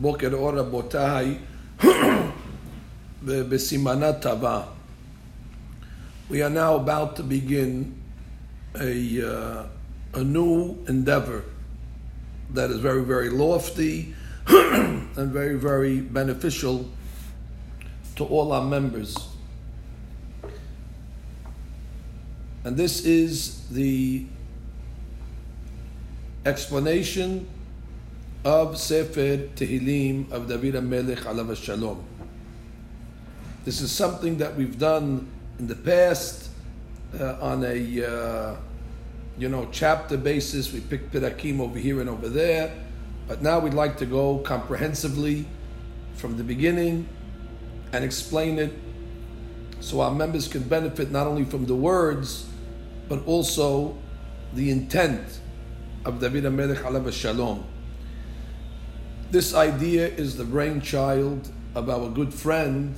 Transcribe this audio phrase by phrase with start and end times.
[0.00, 1.38] בוקר אור רבותיי,
[3.24, 4.62] בסימנה טבע.
[6.30, 7.94] We are now about to begin
[8.80, 9.66] a, uh,
[10.14, 11.44] a new endeavor
[12.54, 14.14] that is very, very lofty
[14.48, 16.88] and very, very beneficial
[18.16, 19.16] to all our members.
[22.64, 24.24] And this is the
[26.46, 27.46] explanation
[28.45, 32.01] of Sefer Tehillim of David HaMelech alav Shalom.
[33.65, 35.27] This is something that we've done
[35.59, 36.49] in the past
[37.19, 38.55] uh, on a uh,
[39.37, 40.71] you know chapter basis.
[40.71, 42.73] We picked Pirakim over here and over there,
[43.27, 45.45] but now we'd like to go comprehensively
[46.13, 47.09] from the beginning
[47.91, 48.71] and explain it
[49.81, 52.47] so our members can benefit not only from the words
[53.09, 53.97] but also
[54.53, 55.41] the intent
[56.05, 57.68] of David HaMelech alav Shalom.
[59.31, 62.95] This idea is the brainchild of our good friend,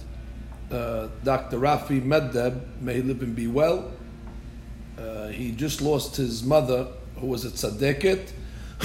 [0.71, 1.59] uh, Dr.
[1.59, 2.79] Rafi Meddeb.
[2.79, 3.91] May he live and be well.
[4.97, 8.31] Uh, he just lost his mother, who was a tzaddiket,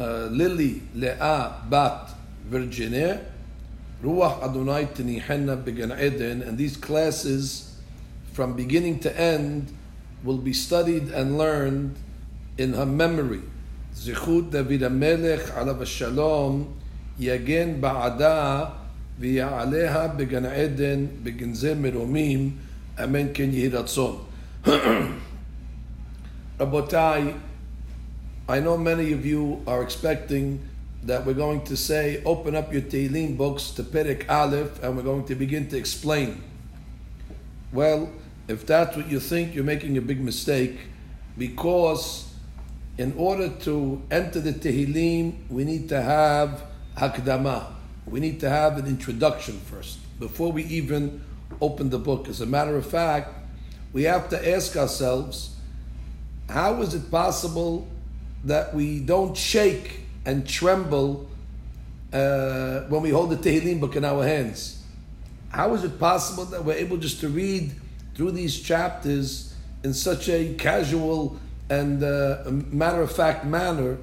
[0.00, 2.10] uh, Lily Leah Bat
[2.46, 3.24] Virginia,
[4.02, 7.78] Ruach Adonai Tinihenna Began Eden, and these classes,
[8.32, 9.72] from beginning to end,
[10.24, 11.94] will be studied and learned
[12.58, 13.42] in her memory.
[13.95, 16.71] זכות דוד המלך עליו השלום
[17.19, 18.65] יגן בעדה
[19.19, 22.51] ויעליה בגן עדן בגנזי מרומים,
[23.03, 24.23] אמן כן יהי רצון.
[26.59, 27.33] Rabotai,
[28.47, 30.59] I know many of you are expecting
[31.03, 35.03] that we're going to say, open up your Tehillim books to Perek Aleph, and we're
[35.03, 36.43] going to begin to explain.
[37.73, 38.09] Well,
[38.47, 40.77] if that's what you think, you're making a big mistake,
[41.37, 42.24] because
[42.98, 46.62] in order to enter the Tehillim, we need to have
[46.96, 47.72] Hakdama.
[48.06, 51.22] We need to have an introduction first, before we even
[51.60, 52.28] open the book.
[52.28, 53.34] As a matter of fact,
[53.92, 55.56] we have to ask ourselves,
[56.48, 57.86] how is it possible
[58.44, 61.28] that we don't shake and tremble
[62.12, 64.84] uh, when we hold the Tehillim book in our hands?
[65.50, 67.72] How is it possible that we're able just to read
[68.14, 71.38] through these chapters in such a casual
[71.68, 73.98] and uh, matter of fact manner?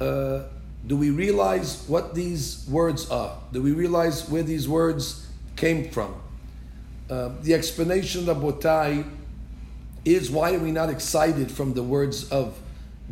[0.00, 0.42] Uh,
[0.86, 3.38] do we realize what these words are?
[3.52, 6.14] Do we realize where these words came from?
[7.08, 9.04] Uh, the explanation of Botai
[10.04, 12.58] is why are we not excited from the words of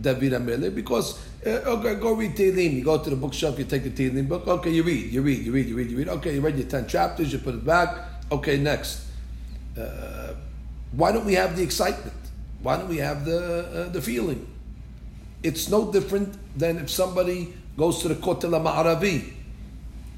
[0.00, 0.74] David Amelech?
[0.74, 2.74] Because uh, okay, go read Tehillim.
[2.74, 4.46] You go to the bookshelf, you take the Tehillim book.
[4.48, 6.08] Okay, you read, you read, you read, you read, you read.
[6.08, 7.96] Okay, you read your ten chapters, you put it back.
[8.32, 9.06] Okay, next.
[9.78, 10.34] Uh,
[10.92, 12.19] why don't we have the excitement?
[12.62, 14.46] Why don't we have the uh, the feeling?
[15.42, 19.32] It's no different than if somebody goes to the Kotel Ma'aravi.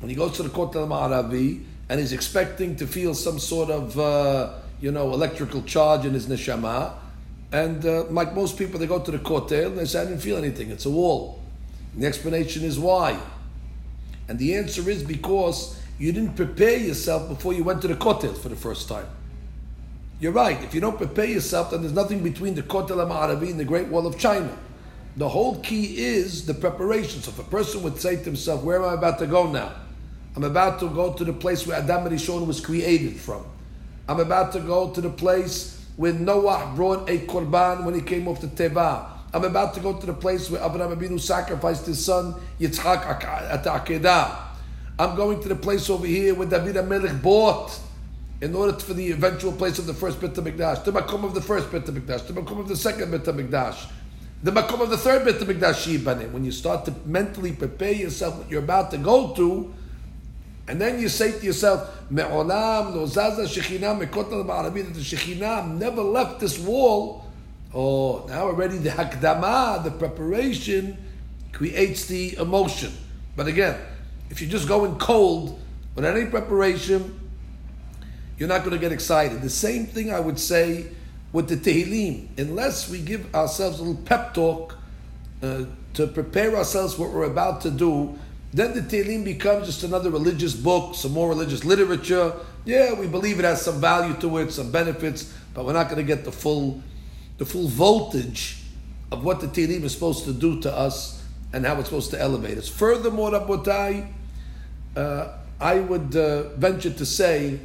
[0.01, 3.99] When he goes to the Kotel Ma'aravi and he's expecting to feel some sort of
[3.99, 6.95] uh, you know electrical charge in his neshama,
[7.53, 10.21] and uh, like most people, they go to the Kotel and they say, "I didn't
[10.21, 10.71] feel anything.
[10.71, 11.41] It's a wall."
[11.95, 13.21] And the explanation is why,
[14.27, 18.37] and the answer is because you didn't prepare yourself before you went to the Kotel
[18.37, 19.07] for the first time.
[20.23, 20.63] You're right.
[20.63, 23.89] If you don't prepare yourself, then there's nothing between the Kotel Ma'aravi and the Great
[23.89, 24.57] Wall of China.
[25.17, 27.21] The whole key is the preparation.
[27.21, 29.73] So if a person would say to himself, where am I about to go now?
[30.37, 33.45] I'm about to go to the place where Adam HaRishon was created from.
[34.09, 38.29] I'm about to go to the place where Noah brought a korban when he came
[38.29, 39.05] off the Teva.
[39.35, 43.65] I'm about to go to the place where Abraham Abinu sacrificed his son Yitzchak at
[43.65, 44.37] the Akedah.
[45.01, 47.77] I'm going to the place over here where David HaMelech bought
[48.43, 51.41] in order for the eventual place of the first Beit HaMikdash, the Makom of the
[51.41, 53.89] first Beit HaMikdash, the Makom of the second Beit HaMikdash
[54.43, 56.33] the makom of the third Beit HaMikdash.
[56.33, 59.73] When you start to mentally prepare yourself what you're about to go to,
[60.67, 65.79] and then you say to yourself, Me'olam lo zaza shechinam mekotel ba'arabi, that the shechinam
[65.79, 67.25] never left this wall.
[67.73, 70.99] Oh, now already the hakdama, the preparation,
[71.53, 72.93] creates the emotion.
[73.37, 73.79] But again,
[74.29, 75.61] if you're just going cold
[75.95, 77.22] without any preparation,
[78.39, 79.43] you're not going to get excited.
[79.43, 80.87] The same thing I would say
[81.33, 84.77] with the Tehillim, unless we give ourselves a little pep talk
[85.43, 85.65] uh,
[85.95, 88.19] to prepare ourselves what we're about to do,
[88.53, 92.35] then the Tehillim becomes just another religious book, some more religious literature.
[92.65, 95.97] Yeah, we believe it has some value to it, some benefits, but we're not going
[95.99, 96.83] to get the full,
[97.39, 98.59] the full voltage
[99.11, 102.21] of what the Tehillim is supposed to do to us and how it's supposed to
[102.21, 102.69] elevate us.
[102.69, 104.11] Furthermore, Rabotai,
[104.97, 105.29] uh,
[105.61, 107.61] I would uh, venture to say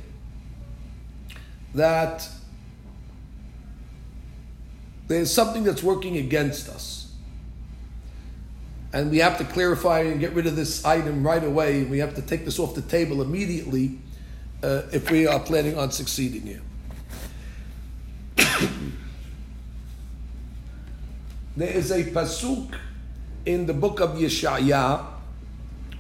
[1.76, 2.28] that
[5.08, 6.98] there's something that's working against us.
[8.94, 11.84] and we have to clarify and get rid of this item right away.
[11.84, 14.00] We have to take this off the table immediately
[14.64, 16.62] uh, if we are planning on succeeding here.
[21.58, 22.74] there is a pasuk
[23.46, 25.06] in the book of Yeshaya.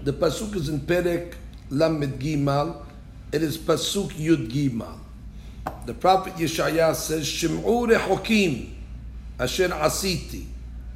[0.04, 1.36] The pasuk is in Perek
[1.70, 2.86] Lamed Gimal.
[3.32, 4.98] It is pasuk Yud Gimal.
[5.86, 8.74] The prophet Yeshaya says, "Shim'u rehokim
[9.40, 10.46] asher asiti."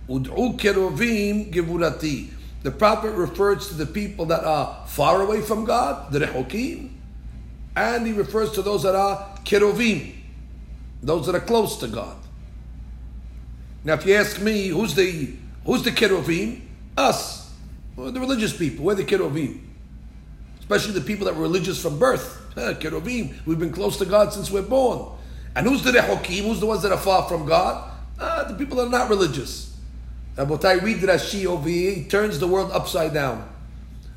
[0.09, 2.29] Ud'u kerovim gevurati.
[2.63, 6.89] The prophet refers to the people that are far away from God, the rehokim,
[7.75, 10.13] and he refers to those that are kerovim,
[11.01, 12.17] those that are close to God.
[13.83, 15.33] Now, if you ask me, who's the
[15.65, 16.61] who's the kerovim?
[16.97, 17.49] Us,
[17.95, 18.85] the religious people.
[18.85, 19.59] We're the kerovim,
[20.71, 22.41] especially the people that were religious from birth.
[22.55, 23.35] kerovim.
[23.45, 25.05] We've been close to God since we're born.
[25.53, 26.43] And who's the rehokim?
[26.43, 27.91] Who's the ones that are far from God?
[28.17, 29.77] Uh, the people that are not religious.
[30.37, 31.93] Rabotai, read Rashi over here.
[31.93, 33.49] He turns the world upside down.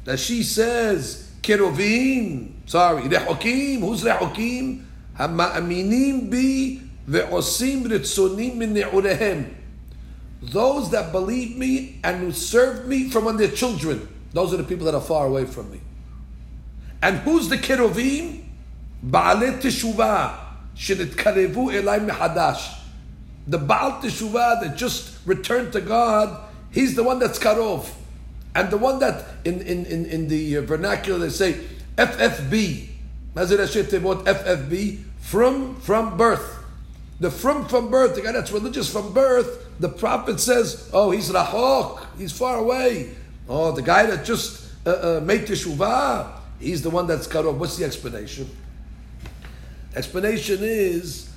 [0.05, 4.85] Rashi says, Kerovim, sorry, Rehokim, who's Rehokim?
[5.19, 9.53] Hama'aminim bi ve'osim ritzonim min ne'urehem.
[10.41, 14.09] Those that believe me and who serve me from when they're children.
[14.33, 15.81] Those are the people that are far away from me.
[17.05, 18.43] And who's the Kerovim?
[19.07, 20.37] Ba'alet teshuvah,
[20.75, 22.81] shenitkarevu elai mehadash
[23.47, 27.97] the Baal Teshuvah that just returned to God, he's the one that's off.
[28.55, 31.61] And the one that in, in, in, in the vernacular they say
[31.97, 32.89] FFB,
[33.35, 36.59] FFB, from from birth.
[37.21, 41.31] The from from birth, the guy that's religious from birth, the prophet says, oh, he's
[41.31, 43.15] rahok, he's far away.
[43.49, 47.57] Oh, the guy that just uh, uh, made teshuvah, he's the one that's cut off.
[47.57, 48.49] What's the explanation?
[49.95, 51.31] Explanation is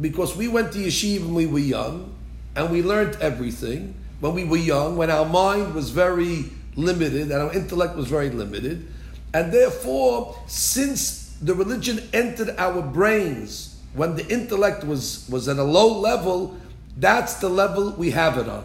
[0.00, 2.14] because we went to yeshiva when we were young
[2.56, 6.44] and we learned everything when we were young, when our mind was very
[6.76, 8.86] limited and our intellect was very limited.
[9.34, 15.64] And therefore, since the religion entered our brains when the intellect was, was at a
[15.64, 16.56] low level,
[16.96, 18.64] that's the level we have it on.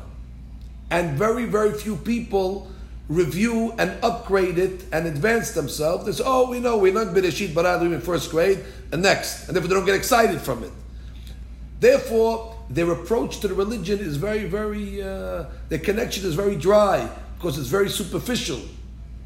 [0.92, 2.72] And very, very few people
[3.10, 6.06] review and upgrade it and advance themselves.
[6.06, 9.48] They say, oh, we know, we learned Bereshit Bara in first grade, and next.
[9.48, 10.72] And therefore they don't get excited from it.
[11.80, 17.10] Therefore, their approach to the religion is very, very, uh, their connection is very dry
[17.38, 18.60] because it's very superficial.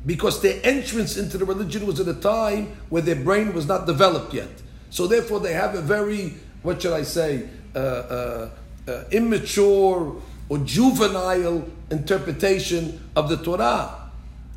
[0.06, 3.86] Because their entrance into the religion was at a time where their brain was not
[3.86, 4.50] developed yet.
[4.90, 8.50] So therefore, they have a very, what should I say, uh, uh,
[8.88, 14.02] uh immature or juvenile interpretation of the Torah.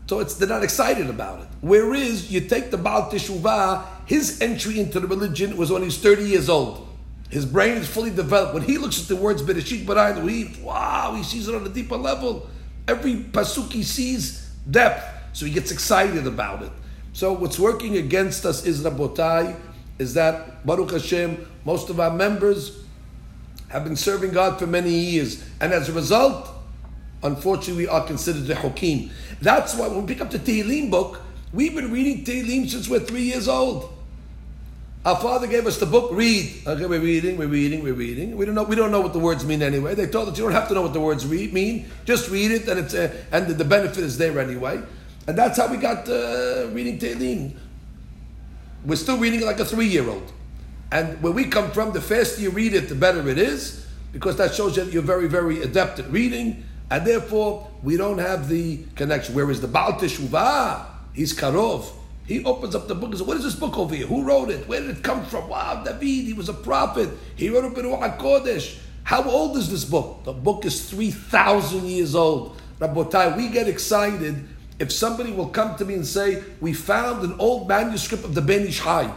[0.07, 1.49] So it's, they're not excited about it.
[1.61, 6.25] Whereas you take the Baal Teshuvah, his entry into the religion was when he's 30
[6.25, 6.89] years old.
[7.31, 8.55] His brain is fully developed.
[8.55, 11.71] When he looks at the words Bereshit Barai, he, wow, he sees it on a
[11.71, 12.49] deeper level.
[12.87, 15.03] Every pasuk he sees depth,
[15.33, 16.71] so he gets excited about it.
[17.13, 19.59] So what's working against us is Rabotai,
[19.99, 22.85] is that Baruch Hashem, most of our members
[23.69, 26.54] have been serving God for many years, and as a result,
[27.25, 29.11] unfortunately, we are considered the rehokim.
[29.41, 31.21] That's why when we pick up the Tehillim book,
[31.53, 33.91] we've been reading Tehillim since we're three years old.
[35.05, 36.11] Our father gave us the book.
[36.13, 36.63] Read.
[36.67, 37.37] Okay, we're reading.
[37.37, 37.83] We're reading.
[37.83, 38.37] We're reading.
[38.39, 38.63] We don't know.
[38.63, 39.95] We don't know what the words mean anyway.
[39.95, 41.91] They told us you don't have to know what the words read, mean.
[42.07, 44.81] Just read it, and it's uh, and the, benefit is there anyway.
[45.27, 47.55] And that's how we got uh, reading Tehillim.
[48.87, 50.33] We're still reading it like a three-year-old.
[50.91, 54.37] And where we come from, the faster you read it, the better it is, because
[54.37, 58.49] that shows you that you're very, very adept at reading, and therefore we don't have
[58.49, 59.35] the connection.
[59.35, 61.87] Whereas the Baal Teshuvah, he's karov.
[62.27, 64.07] He opens up the book and says, What is this book over here?
[64.07, 64.67] Who wrote it?
[64.67, 65.49] Where did it come from?
[65.49, 67.11] Wow, David, he was a prophet.
[67.37, 68.79] He wrote a Beruach HaKodesh.
[69.03, 70.25] How old is this book?
[70.25, 72.57] The book is 3,000 years old.
[72.79, 74.49] Rabotai, we get excited
[74.79, 78.41] if somebody will come to me and say, We found an old manuscript of the
[78.41, 79.13] Ben Ish Hai.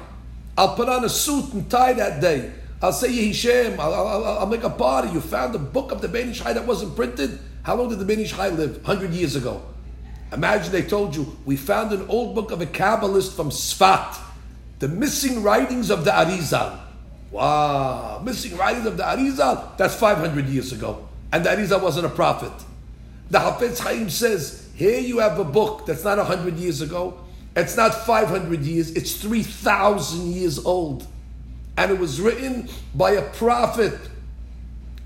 [0.57, 2.51] I'll put on a suit and tie that day.
[2.81, 3.79] I'll say Yehishem.
[3.79, 5.09] I'll, I'll, I'll, make a party.
[5.09, 7.39] You found a book of the Ben Ish Hai that wasn't printed.
[7.67, 8.77] How long did the Ben Ish live?
[8.77, 9.61] 100 years ago.
[10.31, 14.17] Imagine they told you, we found an old book of a Kabbalist from Sfat,
[14.79, 16.79] the missing writings of the Arizal.
[17.29, 19.75] Wow, missing writings of the Arizal?
[19.75, 21.09] That's 500 years ago.
[21.33, 22.53] And the Arizal wasn't a prophet.
[23.31, 27.19] The Hafetz Chaim says, here you have a book that's not 100 years ago,
[27.53, 31.05] it's not 500 years, it's 3,000 years old.
[31.75, 33.99] And it was written by a prophet.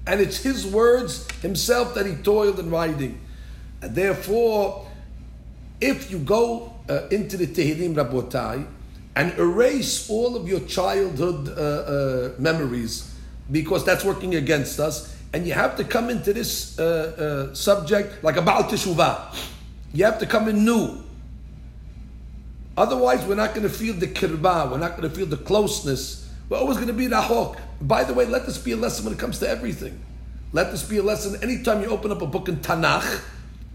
[0.08, 3.22] And it's his words himself that he toiled in writing.
[3.82, 4.88] And therefore,
[5.80, 8.66] if you go uh, into the Tehillim Rabotai
[9.16, 13.14] and erase all of your childhood uh, uh, memories,
[13.52, 18.24] because that's working against us, And you have to come into this uh, uh, subject
[18.24, 19.34] like a Baal Teshuvah.
[19.94, 21.04] You have to come in new.
[22.76, 26.30] Otherwise, we're not going to feel the kirbah, we're not going to feel the closeness.
[26.52, 27.58] We're always going to be the hawk.
[27.80, 29.98] By the way, let this be a lesson when it comes to everything.
[30.52, 33.22] Let this be a lesson anytime you open up a book in Tanakh.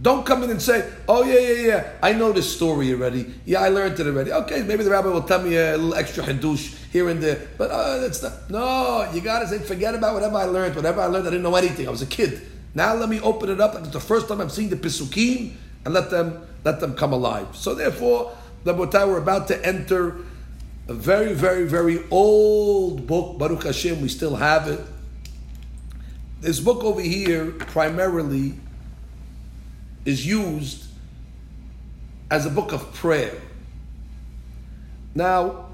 [0.03, 3.33] Don't come in and say, "Oh yeah, yeah, yeah, I know this story already.
[3.47, 6.23] Yeah, I learned it already." Okay, maybe the rabbi will tell me a little extra
[6.23, 8.51] hadush here and there, but uh, that's not.
[8.51, 10.77] No, you got to say, forget about whatever I learned.
[10.77, 11.89] Whatever I learned, I didn't know anything.
[11.89, 12.43] I was a kid.
[12.75, 13.75] Now let me open it up.
[13.77, 15.55] It's the first time I'm seeing the pisukim,
[15.87, 17.57] and let them let them come alive.
[17.57, 20.17] So therefore, the we're about to enter
[20.89, 23.39] a very, very, very old book.
[23.39, 24.81] Baruch Hashem, we still have it.
[26.41, 28.55] This book over here primarily
[30.05, 30.85] is used
[32.31, 33.35] as a book of prayer.
[35.15, 35.67] Now,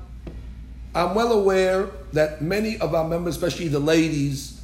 [0.94, 4.60] I'm well aware that many of our members, especially the ladies,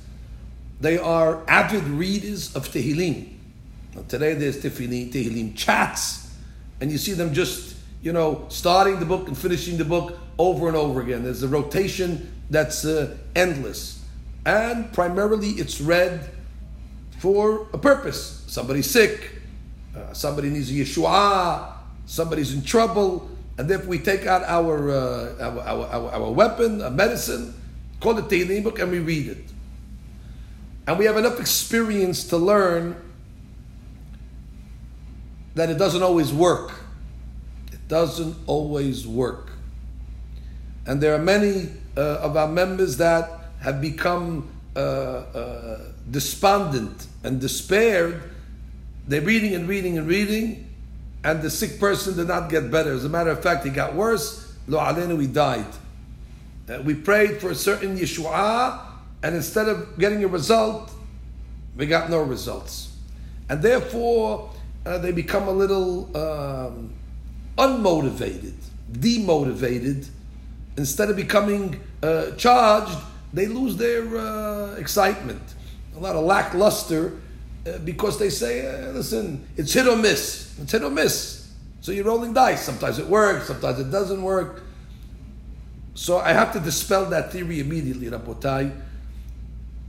[0.81, 3.33] they are avid readers of Tehillim.
[3.95, 6.31] Now, today there's Tehillim, Tehillim chats,
[6.81, 10.69] and you see them just, you know, starting the book and finishing the book over
[10.69, 11.25] and over again.
[11.25, 14.05] There's a rotation that's uh, endless.
[14.47, 16.31] And primarily it's read
[17.19, 18.45] for a purpose.
[18.47, 19.33] Somebody's sick,
[19.97, 21.73] uh, somebody needs a Yeshua,
[22.07, 23.29] somebody's in trouble,
[23.59, 27.53] and if we take out our, uh, our, our, our, our, weapon, a medicine,
[27.99, 29.45] call it Tehillim book, and we read it.
[30.87, 32.97] And we have enough experience to learn
[35.57, 36.73] that it doesn't always work.
[37.89, 39.51] Doesn't always work.
[40.87, 43.31] And there are many uh, of our members that
[43.61, 45.81] have become uh, uh,
[46.11, 48.23] despondent and despaired
[49.09, 50.69] they're reading and reading and reading,
[51.25, 52.93] and the sick person did not get better.
[52.93, 54.55] As a matter of fact, he got worse.
[54.67, 55.65] Lo alenu, we died.
[56.69, 58.79] Uh, we prayed for a certain Yeshua,
[59.23, 60.91] and instead of getting a result,
[61.75, 62.95] we got no results.
[63.49, 64.51] And therefore,
[64.85, 66.93] uh, they become a little um,
[67.59, 68.55] unmotivated,
[68.93, 70.09] demotivated.
[70.77, 72.97] Instead of becoming uh, charged,
[73.33, 75.43] they lose their uh, excitement.
[75.97, 77.19] A lot of lackluster
[77.67, 80.57] uh, because they say, uh, listen, it's hit or miss.
[80.61, 81.53] It's hit or miss.
[81.81, 82.63] So you're rolling dice.
[82.63, 84.63] Sometimes it works, sometimes it doesn't work.
[85.95, 88.73] So I have to dispel that theory immediately, Rabotai,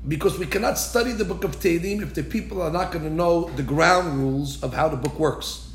[0.08, 3.12] because we cannot study the book of Tehillim if the people are not going to
[3.12, 5.69] know the ground rules of how the book works.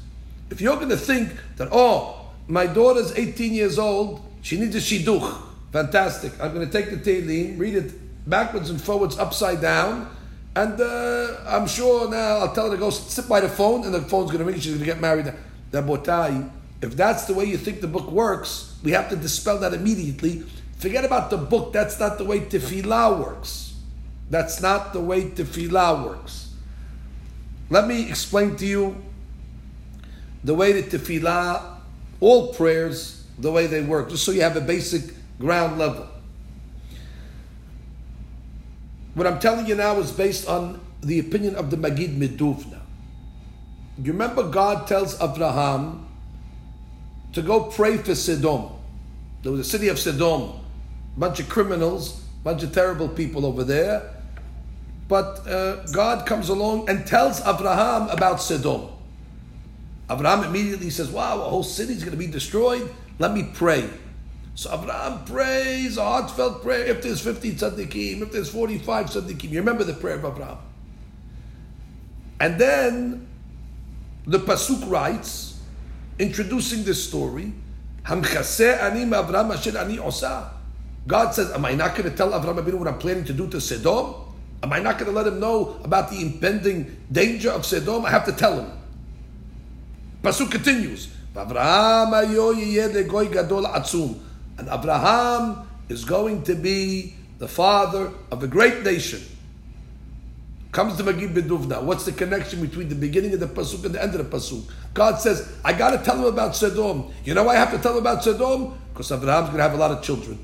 [0.55, 4.79] If you're going to think that, oh, my daughter's 18 years old, she needs a
[4.79, 5.37] shidduch,
[5.73, 6.33] fantastic.
[6.41, 10.09] I'm going to take the Tehillim, read it backwards and forwards, upside down,
[10.55, 13.93] and uh, I'm sure now I'll tell her to go sit by the phone, and
[13.93, 14.55] the phone's going to ring.
[14.61, 15.33] She's going to get married.
[15.73, 16.49] That botai.
[16.81, 20.45] If that's the way you think the book works, we have to dispel that immediately.
[20.77, 21.73] Forget about the book.
[21.73, 23.75] That's not the way tefillah works.
[24.31, 26.55] That's not the way tefillah works.
[27.71, 29.03] Let me explain to you
[30.45, 31.79] the way that tefillah,
[32.21, 35.03] all prayers, the way they work, just so you have a basic
[35.39, 36.07] ground level.
[39.15, 42.81] What I'm telling you now is based on the opinion of the Magid Meduvna.
[44.03, 46.07] You remember God tells Abraham
[47.33, 48.71] to go pray for Sodom.
[49.43, 50.61] There was a city of Sodom,
[51.17, 54.11] bunch of criminals, bunch of terrible people over there.
[55.07, 58.94] But uh, God comes along and tells Abraham about Sodom.
[60.11, 62.89] Abraham immediately says, Wow, a whole city is going to be destroyed.
[63.19, 63.89] Let me pray.
[64.55, 66.85] So Abraham prays a heartfelt prayer.
[66.87, 70.59] If there's 50 tzaddikim, if there's 45 tzaddikim, you remember the prayer of Abraham.
[72.39, 73.27] And then
[74.27, 75.61] the pasuk writes,
[76.19, 77.53] introducing this story,
[78.09, 80.01] ani ani.
[81.07, 83.49] God says, Am I not going to tell Abraham Abinu what I'm planning to do
[83.49, 84.15] to Sodom?
[84.63, 88.07] Am I not going to let him know about the impending danger of Sodom?
[88.07, 88.71] I have to tell him.
[90.25, 91.09] Pasuk continues.
[94.57, 99.21] And Abraham is going to be the father of a great nation.
[100.73, 101.83] Comes to Magid Meduvna.
[101.83, 104.65] What's the connection between the beginning of the Pasuk and the end of the Pasuk?
[104.95, 107.13] God says, I got to tell him about Sodom.
[107.25, 108.79] You know why I have to tell him about Sodom?
[108.93, 110.39] Because Abraham's going to have a lot of children.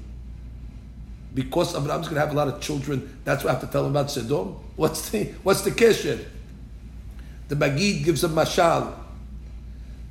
[1.33, 3.87] Because Abraham's going to have a lot of children, that's why I have to tell
[3.87, 4.57] him about Sodom.
[4.77, 6.25] What's the, what's the kesher?
[7.49, 8.95] The Magid gives a mashal.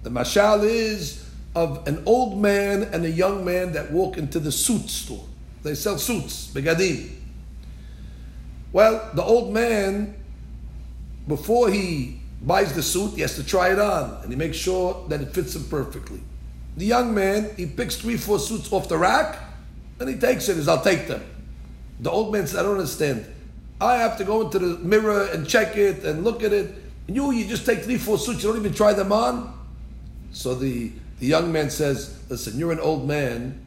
[0.03, 4.51] The mashal is of an old man and a young man that walk into the
[4.51, 5.25] suit store.
[5.63, 7.12] They sell suits, begadim.
[8.72, 10.15] Well, the old man,
[11.27, 15.06] before he buys the suit, he has to try it on and he makes sure
[15.10, 16.22] that it fits him perfectly.
[16.77, 19.38] The young man, he picks three, four suits off the rack
[20.00, 20.53] and he takes it.
[20.53, 21.24] He says, I'll take them.
[22.00, 23.25] The old man says, I don't understand.
[23.82, 26.74] I have to go into the mirror and check it and look at it.
[27.08, 29.59] And you, you just take three, four suits, you don't even try them on.
[30.31, 33.65] So the, the young man says, Listen, you're an old man,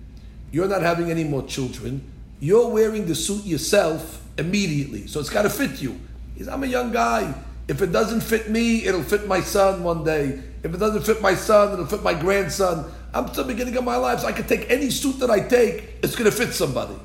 [0.50, 5.42] you're not having any more children, you're wearing the suit yourself immediately, so it's got
[5.42, 5.98] to fit you.
[6.34, 7.34] He says, I'm a young guy.
[7.68, 10.40] If it doesn't fit me, it'll fit my son one day.
[10.62, 12.90] If it doesn't fit my son, it'll fit my grandson.
[13.14, 15.98] I'm still beginning of my life, so I can take any suit that I take,
[16.02, 16.96] it's going to fit somebody.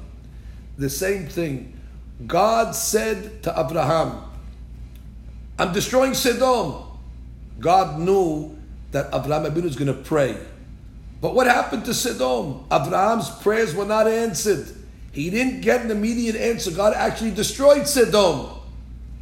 [0.78, 1.80] The same thing.
[2.26, 4.24] God said to Abraham,
[5.60, 6.84] I'm destroying Sodom.
[7.60, 8.57] God knew
[8.92, 10.38] that Abraham Abinu is going to pray.
[11.22, 12.66] But what happened to Sodom?
[12.72, 14.68] Abraham's prayers were not answered.
[15.12, 16.72] He didn't get an immediate answer.
[16.72, 18.52] God actually destroyed Sodom.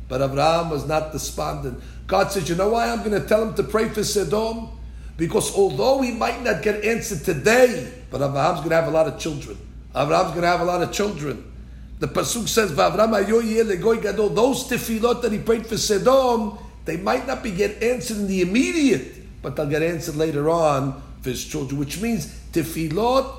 [0.08, 1.82] But Abraham was not despondent.
[2.08, 4.70] God said, You know why I'm going to tell him to pray for Sodom?
[5.18, 9.08] Because although he might not get answered today, but Abraham's going to have a lot
[9.08, 9.58] of children.
[9.96, 11.54] Abraham's going to have a lot of children.
[12.00, 17.82] The Pasuk says, those tefillot that he prayed for Sodom, they might not be get
[17.82, 19.15] answered in the immediate,
[19.46, 23.32] but they'll get answered later on for his children, which means tefillot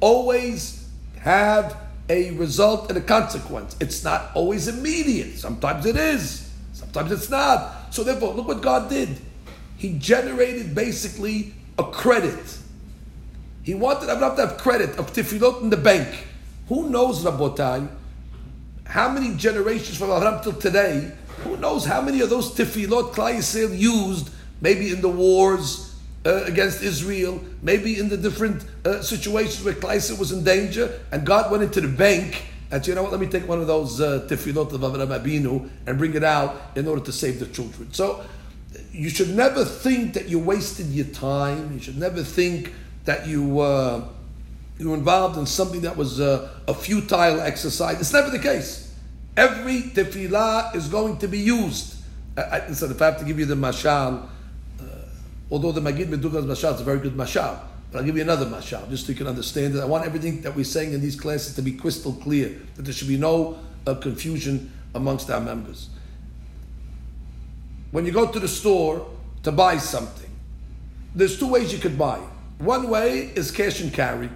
[0.00, 0.88] always
[1.18, 1.76] have
[2.08, 3.76] a result and a consequence.
[3.78, 5.36] It's not always immediate.
[5.38, 6.50] Sometimes it is.
[6.72, 7.92] Sometimes it's not.
[7.92, 9.20] So therefore, look what God did.
[9.76, 12.58] He generated basically a credit.
[13.62, 16.26] He wanted Abraham to have credit of tefillot in the bank.
[16.68, 17.86] Who knows, Rabotai,
[18.86, 21.12] how many generations from Abraham till today,
[21.44, 25.90] who knows how many of those tefillot Klal Yisrael used, maybe in the wars,
[26.26, 31.00] uh, against Israel, maybe in the different uh, situations where Klal Yisrael was in danger,
[31.12, 33.60] and God went into the bank and said, you know what, let me take one
[33.60, 37.40] of those uh, tefillot of Avraham Abinu and bring it out in order to save
[37.40, 37.92] the children.
[37.92, 38.24] So
[38.92, 41.72] you should never think that you wasted your time.
[41.72, 42.72] You should never think
[43.04, 44.06] that you uh,
[44.78, 48.00] you were involved in something that was uh, a futile exercise.
[48.00, 48.94] It's never the case.
[49.36, 51.96] Every tefillah is going to be used.
[52.36, 54.26] I, I, so if I have to give you the mashal,
[55.50, 57.58] Although the Magid Meduvna's Mashal is a very good Mashal.
[57.90, 59.80] But I'll give you another Mashal, just so you can understand it.
[59.80, 62.92] I want everything that we're saying in these classes to be crystal clear, that there
[62.92, 65.88] should be no uh, confusion amongst our members.
[67.90, 69.10] When you go to the store
[69.42, 70.30] to buy something,
[71.16, 72.20] there's two ways you could buy.
[72.58, 74.30] One way is cash and carry.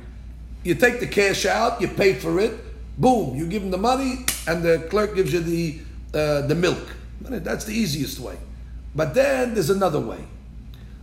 [0.64, 2.54] You take the cash out, you pay for it,
[2.98, 5.78] boom, you give them the money, and the clerk gives you the,
[6.12, 6.96] uh, the milk.
[7.20, 8.36] That's the easiest way.
[8.96, 10.24] But then there's another way.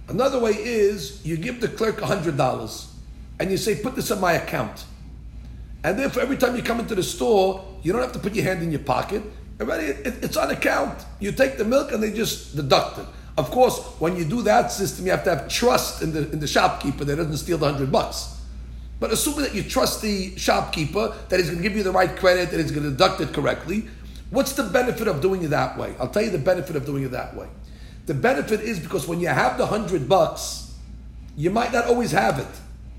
[0.08, 2.88] Another way is you give the clerk $100
[3.40, 4.86] and you say, put this in my account.
[5.84, 8.44] And therefore, every time you come into the store, you don't have to put your
[8.44, 9.24] hand in your pocket.
[9.60, 11.06] Already, it's on account.
[11.20, 13.06] You take the milk and they just deduct it.
[13.38, 16.40] Of course, when you do that system, you have to have trust in the, in
[16.40, 18.38] the shopkeeper that doesn't steal the 100 bucks.
[19.00, 22.16] But assuming that you trust the shopkeeper, that he's going to give you the right
[22.16, 23.88] credit, that he's going to deduct it correctly,
[24.30, 25.96] what's the benefit of doing it that way?
[26.00, 27.48] I'll tell you the benefit of doing it that way.
[28.06, 30.74] The benefit is because when you have the hundred bucks,
[31.38, 32.48] you might not always have it.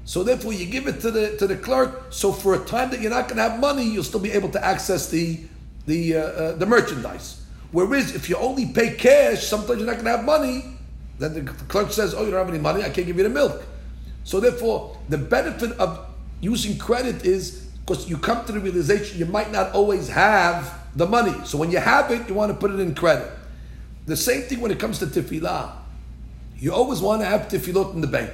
[0.05, 2.07] So therefore, you give it to the to the clerk.
[2.11, 4.49] So for a time that you're not going to have money, you'll still be able
[4.51, 5.41] to access the
[5.87, 7.43] the uh, uh, the merchandise.
[7.71, 10.65] Whereas if you only pay cash, sometimes you're not going to have money.
[11.19, 12.83] Then the clerk says, "Oh, you don't have any money.
[12.83, 13.63] I can't give you the milk."
[14.25, 16.07] So therefore, the benefit of
[16.41, 21.07] using credit is because you come to the realization you might not always have the
[21.07, 21.35] money.
[21.45, 23.31] So when you have it, you want to put it in credit.
[24.07, 25.73] The same thing when it comes to tefillah.
[26.57, 28.31] You always want to have tefillot in the bank.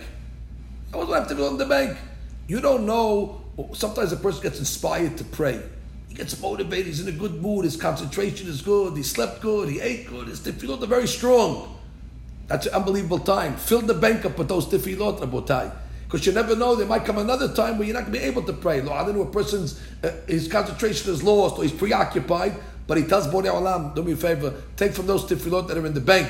[0.89, 1.99] You always want to have tefillot in the bank.
[2.47, 3.43] You don't know.
[3.73, 5.61] Sometimes a person gets inspired to pray.
[6.09, 6.87] He gets motivated.
[6.87, 7.65] He's in a good mood.
[7.65, 8.97] His concentration is good.
[8.97, 9.69] He slept good.
[9.69, 10.29] He ate good.
[10.29, 11.79] His tefillot are very strong.
[12.47, 13.57] That's an unbelievable time.
[13.57, 15.71] Fill the bank up with those tefillot, Rabotai.
[16.05, 18.25] Because you never know, there might come another time where you're not going to be
[18.25, 18.81] able to pray.
[18.81, 22.57] I don't know, a person's, uh, his concentration is lost or he's preoccupied.
[22.89, 25.87] But he tells Borei Olam, do me a favor, take from those tefillot that are
[25.87, 26.29] in the bank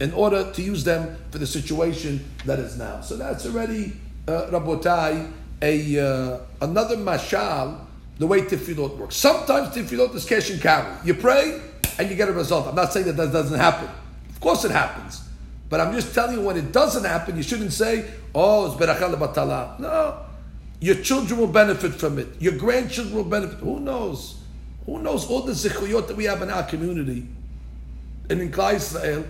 [0.00, 3.00] in order to use them for the situation that is now.
[3.00, 3.92] So that's already,
[4.26, 5.30] uh, Rabotai,
[5.62, 7.78] a, uh, another mashal,
[8.18, 9.16] the way tefillot works.
[9.16, 10.92] Sometimes tefillot is cash and carry.
[11.04, 11.62] You pray
[11.96, 12.66] and you get a result.
[12.66, 13.88] I'm not saying that that doesn't happen.
[14.30, 15.22] Of course it happens.
[15.68, 19.14] But I'm just telling you when it doesn't happen, you shouldn't say, oh, it's berachal
[19.14, 19.78] batala.
[19.78, 20.26] No.
[20.80, 22.26] Your children will benefit from it.
[22.40, 23.58] Your grandchildren will benefit.
[23.60, 24.39] Who knows?
[24.86, 27.26] Who knows all the zichuyot that we have in our community
[28.28, 29.24] and in Klal Israel?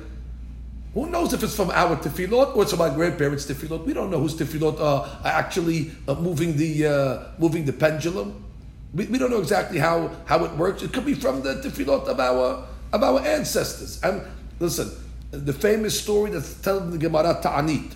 [0.94, 3.84] Who knows if it's from our tefillot or it's from our grandparents' tefillot?
[3.84, 8.44] We don't know whose tefillot are actually uh, moving the uh, moving the pendulum.
[8.92, 10.82] We, we don't know exactly how, how it works.
[10.82, 14.00] It could be from the tefillot of our of our ancestors.
[14.02, 14.22] And
[14.58, 14.90] listen,
[15.30, 17.94] the famous story that's told in the Gemara Ta'anit.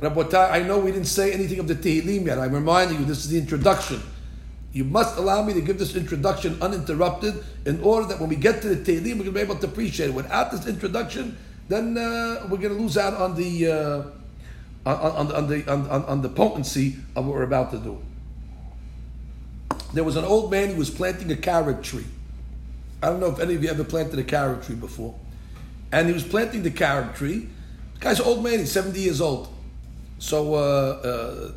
[0.00, 2.38] Rabbotai, I know we didn't say anything of the Tehillim yet.
[2.38, 4.00] I'm reminding you, this is the introduction.
[4.74, 8.60] You must allow me to give this introduction uninterrupted in order that when we get
[8.62, 10.14] to the Tehillim, we're going to be able to appreciate it.
[10.14, 14.02] Without this introduction, then uh, we're going to lose out on the, uh,
[14.84, 18.02] on, on, on, the, on, on the potency of what we're about to do.
[19.92, 22.06] There was an old man who was planting a carob tree.
[23.00, 25.14] I don't know if any of you ever planted a carob tree before.
[25.92, 27.48] And he was planting the carob tree.
[27.94, 29.54] The guy's an old man, he's 70 years old.
[30.18, 31.52] So uh,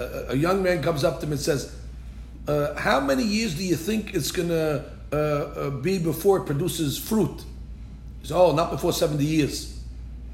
[0.00, 1.77] uh, a young man comes up to him and says,
[2.48, 6.46] uh, How many years do you think it's going to uh, uh, be before it
[6.46, 7.44] produces fruit?
[8.20, 9.80] He says, Oh, not before 70 years.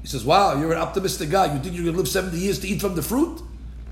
[0.01, 1.53] He says, Wow, you're an optimistic guy.
[1.53, 3.41] You think you're going to live 70 years to eat from the fruit?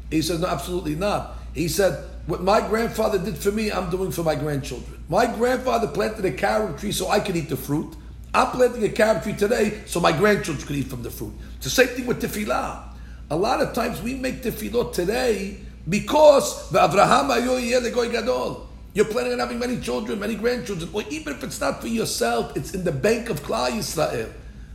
[0.09, 1.35] He says, No, absolutely not.
[1.53, 5.03] He said, What my grandfather did for me, I'm doing for my grandchildren.
[5.09, 7.95] My grandfather planted a carob tree so I could eat the fruit.
[8.33, 11.33] I'm planting a carob tree today so my grandchildren could eat from the fruit.
[11.57, 12.83] It's the same thing with tefillah.
[13.29, 18.69] A lot of times we make tefillot today because the Avraham gadol.
[18.93, 22.55] You're planning on having many children, many grandchildren, or even if it's not for yourself,
[22.55, 24.31] it's in the bank of Klal Yisrael.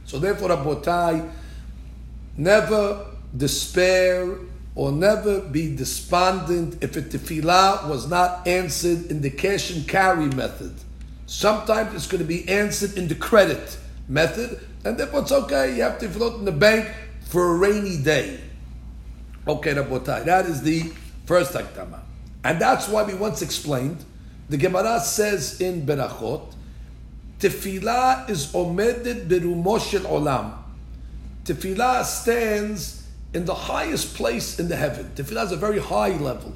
[0.07, 1.31] So therefore, Rabotai,
[2.37, 4.39] never despair
[4.75, 10.27] or never be despondent if a tefillah was not answered in the cash and carry
[10.27, 10.75] method.
[11.27, 15.77] Sometimes it's going to be answered in the credit method, and therefore it's okay.
[15.77, 16.91] You have to float in the bank
[17.23, 18.41] for a rainy day.
[19.49, 20.93] Okay, Rabotai, that is the
[21.25, 22.01] first Hakdama.
[22.45, 24.05] And that's why we once explained,
[24.51, 26.55] the Gemara says in Berachot,
[27.39, 30.53] Tefillah is omedet berumo shel olam.
[31.45, 35.11] Tefillah stands in the highest place in the heaven.
[35.15, 36.55] Tefillah is a very high level.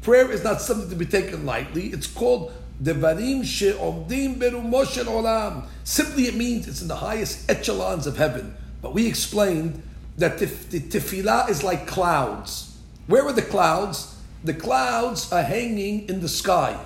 [0.00, 1.88] Prayer is not something to be taken lightly.
[1.88, 5.66] It's called Devarim she'omdim berumo shel olam.
[5.84, 8.56] Simply it means it's in the highest echelons of heaven.
[8.80, 9.82] But we explained
[10.18, 12.76] that the tefillah is like clouds.
[13.06, 14.16] Where are the clouds?
[14.44, 16.78] The clouds are hanging in the sky.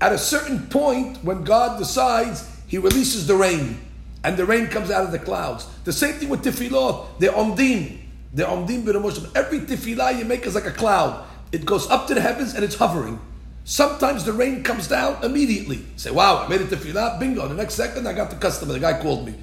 [0.00, 3.80] At a certain point, when God decides, He releases the rain,
[4.22, 5.66] and the rain comes out of the clouds.
[5.84, 7.18] The same thing with tefillot.
[7.18, 7.98] They're omdim.
[8.32, 9.34] The omdim b'ramoshim.
[9.34, 11.26] Every tefillah you make is like a cloud.
[11.52, 13.20] It goes up to the heavens and it's hovering.
[13.64, 15.76] Sometimes the rain comes down immediately.
[15.76, 17.48] You say, wow, I made a tefillah, bingo.
[17.48, 19.34] The next second I got the customer, the guy called me.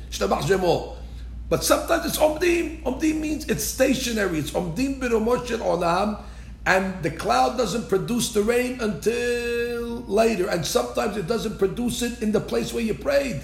[1.50, 2.84] But sometimes it's omdim.
[2.84, 4.40] Omdim means it's stationary.
[4.40, 6.22] It's omdim b'ramoshim olam.
[6.66, 10.50] And the cloud doesn't produce the rain until later.
[10.50, 13.42] And sometimes it doesn't produce it in the place where you prayed.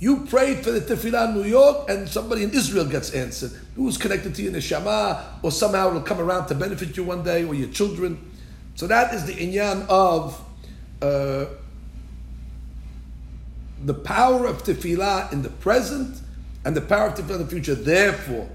[0.00, 3.52] You prayed for the tefillah in New York, and somebody in Israel gets answered.
[3.76, 7.04] Who's connected to you in the Shema, or somehow it'll come around to benefit you
[7.04, 8.32] one day, or your children.
[8.74, 10.42] So that is the inyan of
[11.02, 11.44] uh,
[13.84, 16.20] the power of tefillah in the present
[16.64, 17.74] and the power of tefillah in the future.
[17.74, 18.48] Therefore,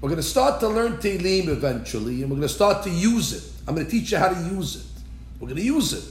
[0.00, 3.32] we're going to start to learn Tehillim eventually, and we're going to start to use
[3.32, 3.52] it.
[3.66, 5.02] I'm going to teach you how to use it.
[5.40, 6.04] We're going to use it.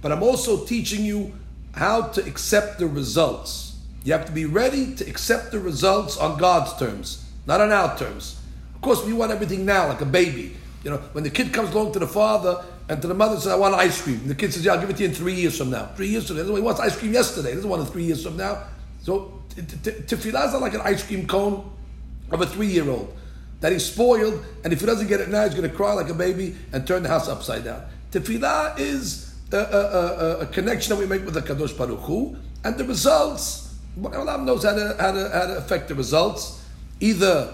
[0.00, 1.32] But I'm also teaching you
[1.74, 3.78] how to accept the results.
[4.04, 7.96] You have to be ready to accept the results on God's terms, not on our
[7.96, 8.40] terms.
[8.74, 10.56] Of course, we want everything now, like a baby.
[10.84, 13.48] You know, when the kid comes along to the father and to the mother says,
[13.48, 14.20] I want ice cream.
[14.20, 15.86] And the kid says, Yeah, I'll give it to you in three years from now.
[15.96, 16.54] Three years from now.
[16.54, 17.50] He wants ice cream yesterday.
[17.50, 18.64] He doesn't want it three years from now.
[19.02, 21.70] So tefillah is like an ice cream cone
[22.30, 23.14] of a three year old
[23.60, 26.08] that he's spoiled, and if he doesn't get it now, he's going to cry like
[26.08, 27.82] a baby and turn the house upside down.
[28.10, 32.36] Tefillah is a, a, a, a connection that we make with the Kadosh Baruch Hu,
[32.64, 36.64] and the results Allah knows how to, how, to, how to affect the results,
[37.00, 37.52] either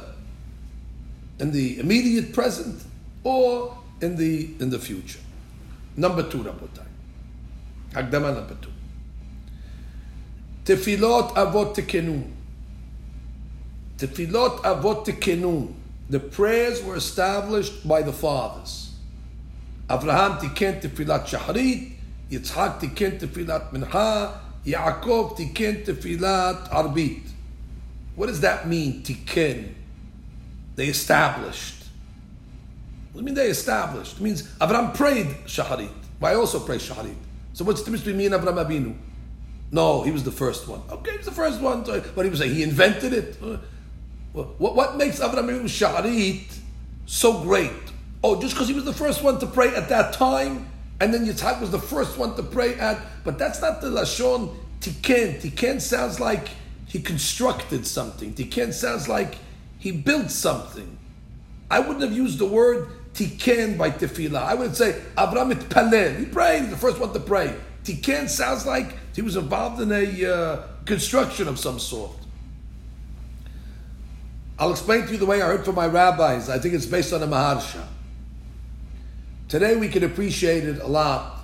[1.41, 2.83] in the immediate present
[3.25, 5.19] or in the in the future.
[5.97, 6.87] Number two, Rabotai.
[7.93, 8.71] Hagdama number two.
[10.68, 12.31] Tefilot avot tekenu.
[13.96, 15.72] Tefilot avot tekenu.
[16.11, 18.92] The prayers were established by the fathers.
[19.90, 21.92] Abraham tiken tefilat shahrit,
[22.31, 24.35] Yitzhak tiken tefilat mincha,
[24.66, 27.22] Yaakov tiken tefilat arbit.
[28.14, 29.72] What does that mean, tiken?
[30.76, 31.87] They established.
[33.12, 34.16] What do you mean they established?
[34.16, 35.94] It means Avram prayed shaharit.
[36.20, 37.16] But I also pray shaharit.
[37.54, 39.08] So what's the difference between me and Avram Abinu?
[39.70, 40.83] No, he was the first one.
[40.90, 41.83] Okay, he was the first one.
[41.83, 43.37] But he was like, he invented it.
[44.33, 46.59] What, what makes Abinu shaharit
[47.07, 47.72] so great?
[48.22, 50.68] Oh, just because he was the first one to pray at that time,
[51.00, 54.54] and then Yitzhak was the first one to pray at, but that's not the Lashon
[54.81, 55.40] Tiken.
[55.40, 56.48] Tiken sounds like
[56.87, 58.35] he constructed something.
[58.35, 59.37] Tiken sounds like
[59.78, 60.98] he built something.
[61.70, 64.42] I wouldn't have used the word Tiken by Tefillah.
[64.42, 66.18] I would say Avram Palel.
[66.18, 67.54] He prayed, the first one to pray.
[67.85, 72.12] Tiken sounds like he was involved in a uh, construction of some sort.
[74.61, 76.48] I'll explain to you the way I heard from my rabbis.
[76.48, 77.85] I think it's based on a Maharsha.
[79.48, 81.40] Today we can appreciate it a lot.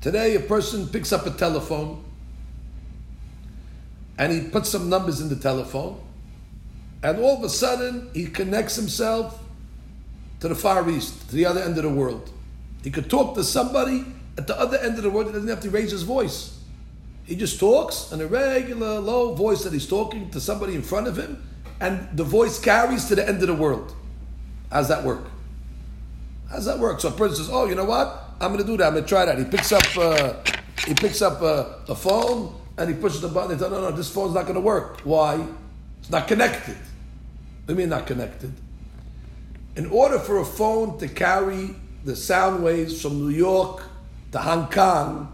[0.00, 2.02] Today a person picks up a telephone
[4.18, 6.00] and he puts some numbers in the telephone
[7.04, 9.40] and all of a sudden he connects himself
[10.40, 12.32] to the Far East, to the other end of the world.
[12.82, 15.60] He could talk to somebody at the other end of the world, he doesn't have
[15.60, 16.56] to raise his voice.
[17.24, 21.08] He just talks in a regular low voice that he's talking to somebody in front
[21.08, 21.44] of him,
[21.80, 23.94] and the voice carries to the end of the world.
[24.70, 25.24] How's that work?
[26.48, 27.00] How's that work?
[27.00, 28.36] So a person says, "Oh, you know what?
[28.40, 28.86] I'm going to do that.
[28.86, 30.34] I'm going to try that." He picks up, uh,
[30.86, 33.50] he picks up uh, a phone and he pushes the button.
[33.50, 35.00] He says, "No, no, this phone's not going to work.
[35.00, 35.44] Why?
[35.98, 38.52] It's not connected." What do you mean not connected?
[39.74, 41.74] In order for a phone to carry
[42.04, 43.82] the sound waves from New York
[44.32, 45.32] to Hong Kong,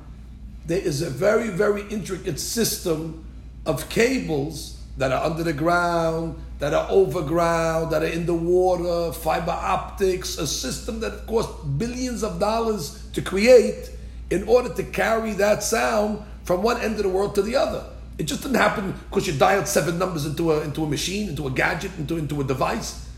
[0.66, 3.24] there is a very, very intricate system
[3.66, 9.12] of cables that are under the ground, that are overground, that are in the water,
[9.12, 13.90] fiber optics, a system that cost billions of dollars to create
[14.30, 17.84] in order to carry that sound from one end of the world to the other.
[18.16, 21.48] It just didn't happen because you dialed seven numbers into a, into a machine, into
[21.48, 23.08] a gadget, into, into a device.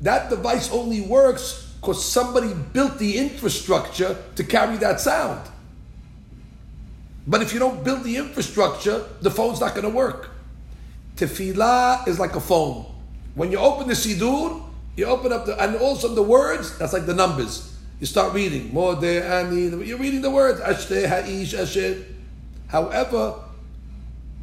[0.00, 5.50] That device only works because somebody built the infrastructure to carry that sound.
[7.26, 10.30] But if you don't build the infrastructure, the phone's not going to work.
[11.16, 12.86] Tefillah is like a phone.
[13.34, 14.62] When you open the Sidur,
[14.96, 17.76] you open up the, and also the words, that's like the numbers.
[17.98, 18.70] You start reading.
[18.72, 20.60] You're reading the words.
[22.68, 23.34] However,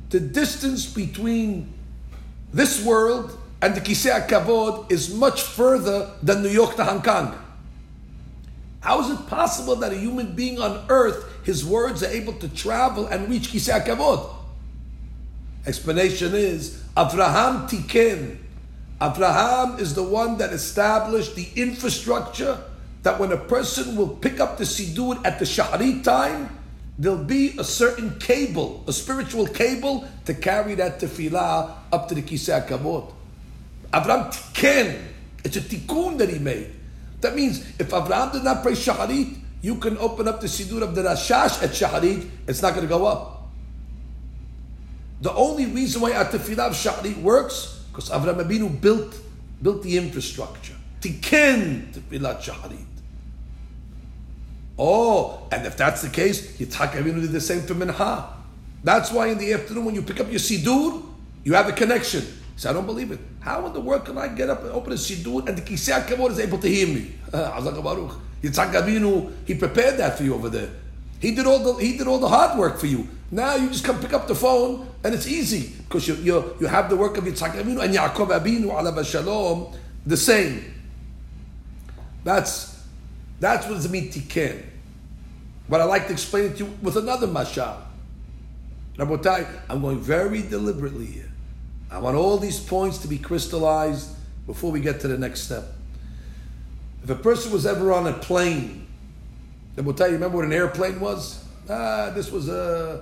[0.10, 1.74] the distance between
[2.52, 7.38] this world and the Kisei Kavod is much further than New York to Hong Kong.
[8.82, 12.48] How is it possible that a human being on earth, his words are able to
[12.48, 14.34] travel and reach Kisei Kavod?
[15.66, 18.38] Explanation is Avraham Tiken.
[19.02, 22.64] Avraham is the one that established the infrastructure
[23.04, 26.58] that when a person will pick up the Sidur at the Shaharit time,
[26.98, 32.22] there'll be a certain cable, a spiritual cable, to carry that tefillah up to the
[32.22, 33.14] Kisei Kavod.
[33.92, 35.02] Avraham Tiken.
[35.44, 36.72] It's a tikkun that he made.
[37.22, 40.96] That means if Avraham did not pray Shaharit, you can open up the Sidur of
[40.96, 43.50] the Rashash at Shaharit, it's not going to go up.
[45.22, 49.16] The only reason why at Tefillah of Shaharit works, because Avraham Abinu built,
[49.62, 50.76] built the infrastructure.
[51.02, 52.86] Tiken Tefillah Shaharit.
[54.78, 58.30] Oh, and if that's the case, Yitzhak Avinu did the same to Minha.
[58.82, 61.06] That's why in the afternoon when you pick up your Sidur,
[61.44, 62.26] you have a connection.
[62.60, 63.20] So I don't believe it.
[63.40, 66.30] How in the world can I get up and open a siddur and the Kisei
[66.30, 67.14] is able to hear me?
[67.32, 68.20] Baruch.
[68.44, 70.70] Yitzhak Avinu, he prepared that for you over there.
[71.22, 73.08] He did all the he did all the hard work for you.
[73.32, 76.68] Now you just come pick up the phone and it's easy because you, you, you
[76.68, 79.74] have the work of Yitzhak Avinu and Yaakov Avinu alav shalom
[80.06, 80.74] the same.
[82.26, 82.84] That's
[83.40, 84.66] that's what it.
[85.70, 87.78] But I like to explain it to you with another mashal.
[88.98, 91.29] Rabotai, I'm going very deliberately here.
[91.92, 94.10] I want all these points to be crystallized
[94.46, 95.66] before we get to the next step.
[97.04, 98.88] If a person was ever on a plane,
[99.76, 101.44] then we'll tell you, remember what an airplane was?
[101.70, 103.02] Ah, this was a.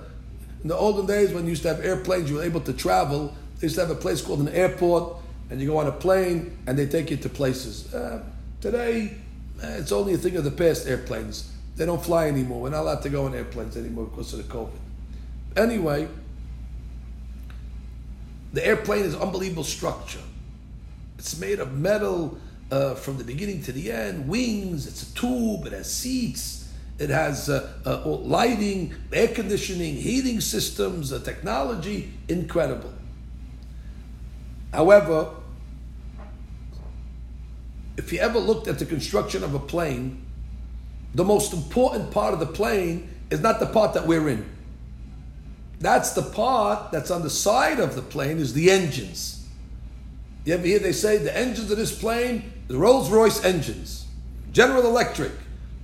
[0.62, 3.32] in the olden days when you used to have airplanes, you were able to travel.
[3.58, 5.16] They used to have a place called an airport,
[5.50, 7.94] and you go on a plane, and they take you to places.
[7.94, 8.24] Uh,
[8.60, 9.16] today,
[9.62, 10.88] uh, it's only a thing of the past.
[10.88, 12.62] Airplanes they don't fly anymore.
[12.62, 14.70] We're not allowed to go on airplanes anymore because of the COVID.
[15.56, 16.08] Anyway,
[18.52, 20.22] the airplane is unbelievable structure.
[21.18, 22.38] It's made of metal
[22.70, 27.10] uh, from the beginning to the end, wings, it's a tube, it has seats, it
[27.10, 32.92] has uh, uh, lighting, air conditioning, heating systems, uh, technology, incredible.
[34.72, 35.30] However,
[37.96, 40.24] if you ever looked at the construction of a plane,
[41.14, 44.48] the most important part of the plane is not the part that we're in.
[45.80, 49.46] That's the part that's on the side of the plane is the engines.
[50.44, 54.06] You ever hear they say the engines of this plane, the Rolls Royce engines,
[54.52, 55.32] General Electric,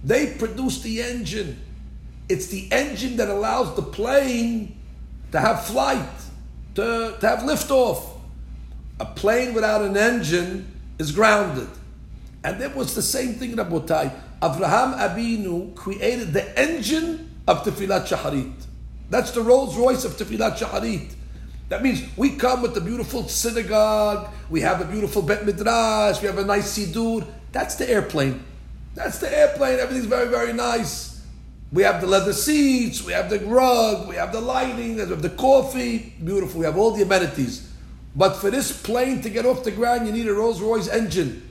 [0.02, 1.61] they produce the engine.
[2.28, 4.78] It's the engine that allows the plane
[5.33, 6.09] to have flight,
[6.74, 8.04] to, to have liftoff.
[9.00, 11.68] A plane without an engine is grounded.
[12.42, 14.12] And that was the same thing in Abotai.
[14.42, 18.63] Abraham Abinu created the engine of Tefillat Shaharit.
[19.11, 21.12] That's the Rolls Royce of Tefillat Shaharit.
[21.69, 26.27] That means we come with the beautiful synagogue, we have a beautiful Bet Midrash, we
[26.27, 27.27] have a nice Sidur.
[27.53, 28.45] That's the airplane.
[28.95, 29.79] That's the airplane.
[29.79, 31.23] Everything's very, very nice.
[31.73, 35.23] We have the leather seats, we have the rug, we have the lighting, we have
[35.23, 36.14] the coffee.
[36.23, 36.61] Beautiful.
[36.61, 37.69] We have all the amenities.
[38.14, 41.43] But for this plane to get off the ground, you need a Rolls Royce engine.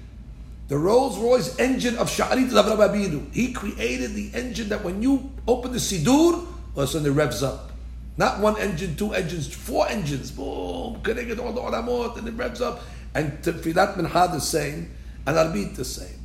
[0.70, 3.32] The Rolls Royce engine of Sha'arit al.
[3.34, 7.12] He created the engine that when you open the Sidur, all of a sudden it
[7.12, 7.72] revs up.
[8.16, 10.32] Not one engine, two engines, four engines.
[10.32, 12.82] Boom, connected all the olamot, and it revs up.
[13.16, 14.92] And Tefillat Minha the same,
[15.26, 16.20] and Arbit the same.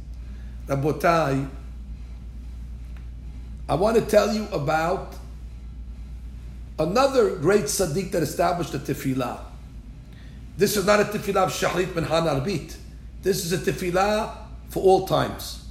[0.67, 1.49] Rabotai,
[3.69, 5.15] I want to tell you about
[6.79, 9.41] another great tzaddik that established a tefillah.
[10.57, 12.77] This is not a tefillah of Shahrit Minha Arbit.
[13.23, 14.37] This is a tefillah
[14.69, 15.67] for all times,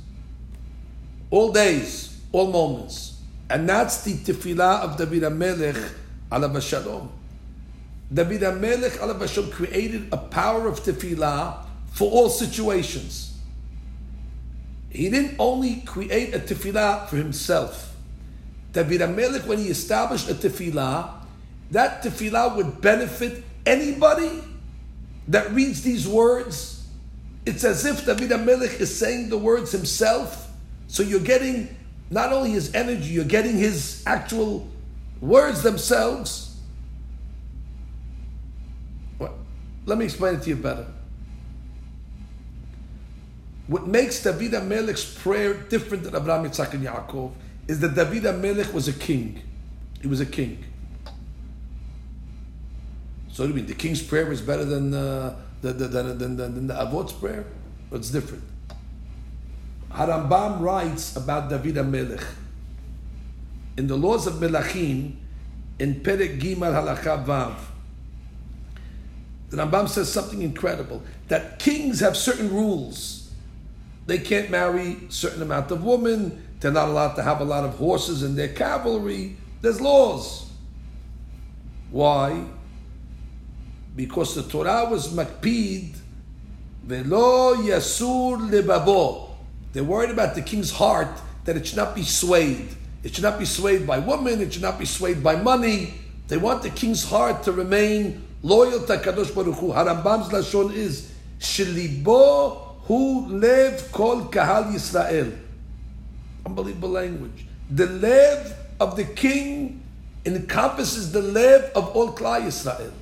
[1.30, 3.17] all days, all moments.
[3.50, 5.92] And that's the tefillah of David HaMelech
[6.32, 7.12] alav shalom.
[8.14, 13.38] David HaMelech alav shalom created a power of tefillah for all situations.
[14.90, 17.96] He didn't only create a tefillah for himself.
[18.74, 21.12] David HaMelech, when he established a tefillah,
[21.72, 24.44] that tefillah would benefit anybody
[25.30, 26.86] that reads these words.
[27.46, 30.52] It's as if David HaMelech is saying the words himself.
[30.88, 31.77] So you're getting
[32.10, 34.68] not only his energy, you're getting his actual
[35.22, 36.46] words themselves.
[39.86, 40.86] Let me explain it to you better.
[43.68, 47.32] What makes David HaMelech's prayer different than Abraham, Yitzhak, and Yaakov
[47.70, 49.42] is that David HaMelech was a king.
[50.02, 50.64] He was a king.
[53.32, 56.38] So do you mean the king's prayer was better than, uh, the, the, than, than,
[56.38, 57.46] than, than the Avot's prayer?
[57.92, 58.44] It's different.
[59.92, 62.24] Harambam writes about David HaMelech
[63.78, 65.14] in the laws of Melachim,
[65.80, 67.56] in Perek Gimal Halakha Vav,
[69.50, 73.32] the Rambam says something incredible that kings have certain rules.
[74.08, 76.44] They can't marry certain amount of women.
[76.60, 79.38] They're not allowed to have a lot of horses in their cavalry.
[79.62, 80.50] There's laws.
[81.92, 82.44] Why?
[83.96, 85.96] Because the Torah was makpid,
[86.84, 89.27] velo yasur lebabo.
[89.78, 92.68] They're worried about the king's heart that it should not be swayed.
[93.04, 94.42] It should not be swayed by women.
[94.42, 95.94] It should not be swayed by money.
[96.30, 99.68] They want the king's heart to remain loyal to Kadosh Baruch Hu.
[99.68, 105.38] Harambam's lashon is shilibo hu lev kol kahal Yisrael.
[106.44, 107.46] Unbelievable language.
[107.70, 109.84] The lev of the king
[110.26, 112.94] encompasses the lev of all Klal Yisrael.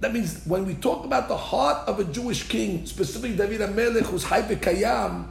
[0.00, 4.04] That means when we talk about the heart of a Jewish king, specifically David HaMelech,
[4.04, 5.26] who's Kayam,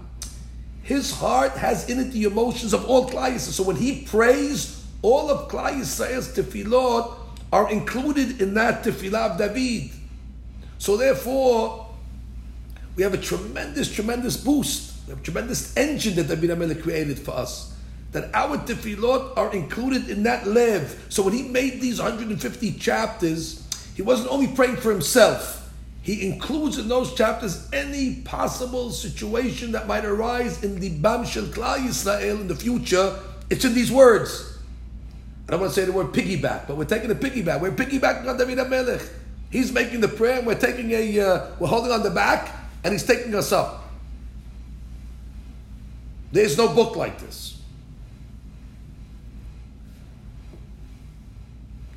[0.84, 5.30] his heart has in it the emotions of all Klal So when he prays, all
[5.30, 7.13] of Klal Yisrael's tefillot
[7.51, 9.91] are included in that tefillah of David.
[10.77, 11.88] So therefore,
[12.95, 14.93] we have a tremendous, tremendous boost.
[15.08, 17.75] We have a tremendous engine that David HaMelech created for us.
[18.12, 21.06] That our tefillot are included in that lev.
[21.10, 23.66] So when he made these 150 chapters,
[23.97, 25.57] he wasn't only praying for himself
[26.07, 31.79] he includes in those chapters any possible situation that might arise in the Bam Klal
[31.79, 33.19] Yisrael in the future.
[33.49, 34.57] It's in these words.
[35.45, 37.60] I don't want to say the word piggyback, but we're taking a piggyback.
[37.60, 39.05] We're piggybacking on David HaMelech.
[39.49, 42.55] He's making the prayer, and we're taking a, uh, we're holding on the back,
[42.86, 43.91] and he's taking us up.
[46.31, 47.62] There's no book like this.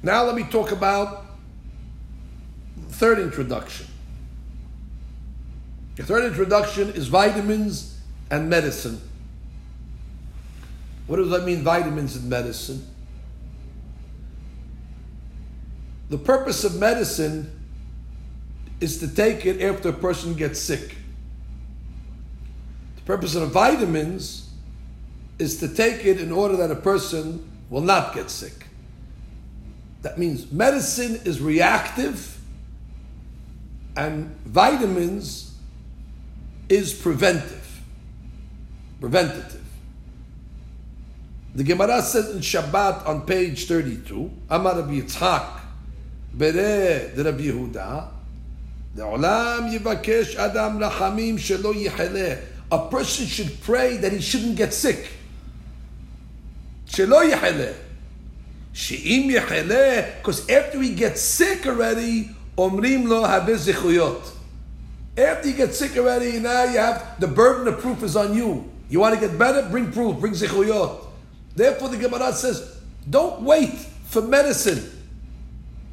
[0.03, 1.27] Now let me talk about
[3.01, 3.87] third introduction.
[5.97, 7.99] The third introduction is vitamins
[8.31, 9.01] and medicine.
[11.07, 12.87] What does that mean, vitamins and medicine?
[16.11, 17.51] The purpose of medicine
[18.83, 20.95] is to take it after a person gets sick.
[22.97, 24.51] The purpose of the vitamins
[25.39, 28.67] is to take it in order that a person will not get sick.
[30.03, 32.37] That means medicine is reactive
[34.00, 35.56] and vitamins
[36.68, 37.82] is preventive,
[39.00, 39.64] preventative.
[41.56, 45.62] The Gemara says in Shabbat on page 32, Amar Rabbi Yitzhak,
[46.34, 48.12] Bere de Rabbi Yehuda,
[48.96, 52.36] לעולם יבקש אדם רחמים שלא יחלה.
[52.72, 55.08] A person should pray that he shouldn't get sick.
[56.86, 57.72] שלא יחלה.
[58.74, 62.30] שאם יחלה, because after he gets sick already,
[62.61, 64.21] Omrim lo habizichuyot.
[65.17, 68.71] After you get sick already, now you have the burden of proof is on you.
[68.91, 69.67] You want to get better?
[69.71, 71.07] Bring proof, bring zichuyot.
[71.57, 73.73] Therefore, the Gemara says, don't wait
[74.05, 74.91] for medicine.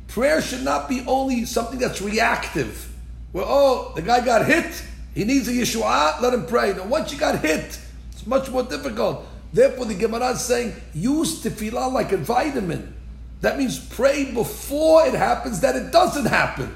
[0.09, 2.93] Prayer should not be only something that's reactive.
[3.31, 4.83] Where, oh, the guy got hit,
[5.15, 6.73] he needs a Yeshua, let him pray.
[6.73, 7.79] Now, once you got hit,
[8.11, 9.25] it's much more difficult.
[9.53, 12.93] Therefore, the Gemara is saying, use tefillah like a vitamin.
[13.41, 16.75] That means pray before it happens that it doesn't happen.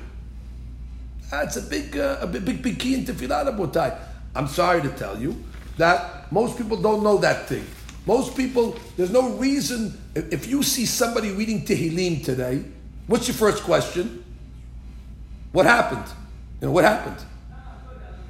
[1.30, 3.97] That's a big, uh, a big, big, big key in tefillah, Rabotai.
[4.36, 5.43] I'm sorry to tell you
[5.78, 7.66] that most people don't know that thing.
[8.05, 12.64] Most people, there's no reason, if you see somebody reading Tehillim today,
[13.07, 14.24] what's your first question?
[15.51, 16.05] What happened?
[16.59, 17.18] You know, what happened?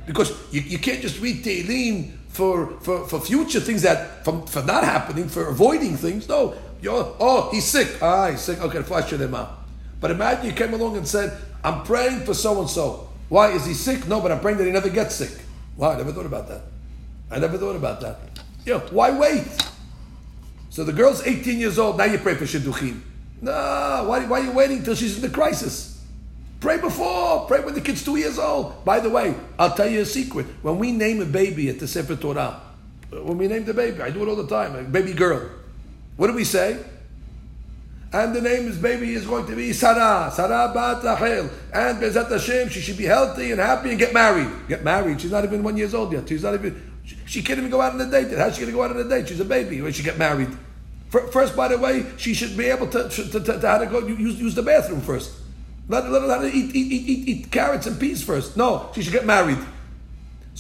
[0.06, 4.62] Because you, you can't just read Tehillim for, for, for future things that, from, for
[4.64, 6.28] not happening, for avoiding things.
[6.28, 6.56] No.
[6.82, 8.02] You're, oh, he's sick.
[8.02, 8.60] Ah, he's sick.
[8.60, 9.60] Okay, flash him out.
[10.00, 13.10] But imagine you came along and said, I'm praying for so and so.
[13.30, 13.52] Why?
[13.52, 14.08] Is he sick?
[14.08, 15.32] No, but I'm praying that he never gets sick.
[15.78, 16.64] Wow, I never thought about that.
[17.30, 18.18] I never thought about that.
[18.66, 19.46] You know, why wait?
[20.70, 23.02] So the girl's 18 years old, now you pray for Shidduchim.
[23.42, 23.52] No,
[24.08, 26.04] why, why are you waiting till she's in the crisis?
[26.60, 28.86] Pray before, pray when the kid's two years old.
[28.86, 30.46] By the way, I'll tell you a secret.
[30.62, 32.62] When we name a baby at the Sefer Torah,
[33.10, 35.50] when we name the baby, I do it all the time, a baby girl.
[36.22, 36.78] What do we say?
[38.14, 41.50] And the name is baby is going to be Sarah, Sarah Bat Rachel.
[41.74, 44.48] And Bezat Hashem, she should be healthy and happy and get married.
[44.68, 45.20] Get married.
[45.20, 46.30] She's not even one years old yet.
[46.30, 46.80] She's not even.
[47.04, 48.38] She, she can't even go out on a date.
[48.38, 49.30] How's she going to go out on a date?
[49.30, 50.56] She's a baby when she get married.
[51.10, 53.88] First, by the way, she should be able to to, to, to, to how to
[53.88, 55.32] go use, use the bathroom first.
[55.88, 58.56] Let, her eat, eat, eat, eat, eat carrots and peas first.
[58.56, 59.58] No, she should get married.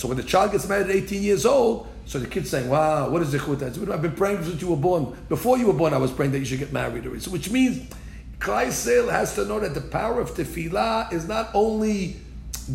[0.02, 3.08] So when the child gets married at 18 years old, so the kid's saying, wow,
[3.12, 3.88] what is the chut?
[3.91, 5.16] I've been praying since you were born.
[5.30, 7.04] Before you were born, I was praying that you should get married.
[7.22, 7.88] So which means
[8.39, 12.16] Klal Yisrael has to know that the power of tefillah is not only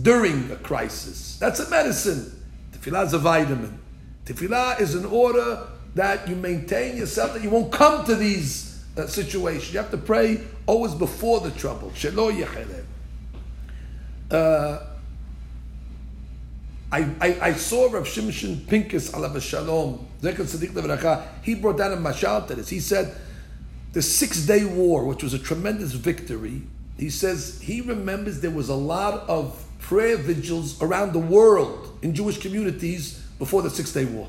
[0.02, 1.36] during a crisis.
[1.40, 2.30] That's a medicine.
[2.70, 3.76] Tefillah is a vitamin.
[4.24, 5.66] Tefillah is an order
[5.96, 9.72] that you maintain yourself, that you won't come to these uh, situations.
[9.72, 11.90] You have to pray always before the trouble.
[11.90, 12.30] Shelo
[14.30, 14.78] Uh,
[16.92, 20.06] I, I, I saw Rav Shimshon Pincus alav shalom,
[21.42, 22.68] he brought down a mashal to this.
[22.68, 23.14] He said,
[23.92, 26.62] the Six Day War, which was a tremendous victory,
[26.98, 32.14] he says he remembers there was a lot of prayer vigils around the world in
[32.14, 34.28] Jewish communities before the Six Day War.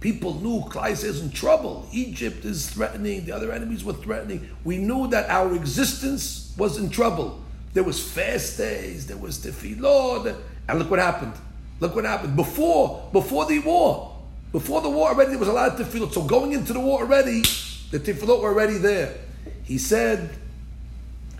[0.00, 1.86] People knew Kleis is in trouble.
[1.92, 3.26] Egypt is threatening.
[3.26, 4.48] The other enemies were threatening.
[4.64, 7.42] We knew that our existence was in trouble.
[7.74, 9.06] There was fast days.
[9.06, 10.36] There was tefillot.
[10.68, 11.34] And look what happened.
[11.80, 14.16] Look what happened before before the war.
[14.52, 16.12] Before the war already, there was a lot of tefillot.
[16.12, 17.42] So going into the war already,
[17.90, 19.16] the tefillot were already there.
[19.64, 20.30] He said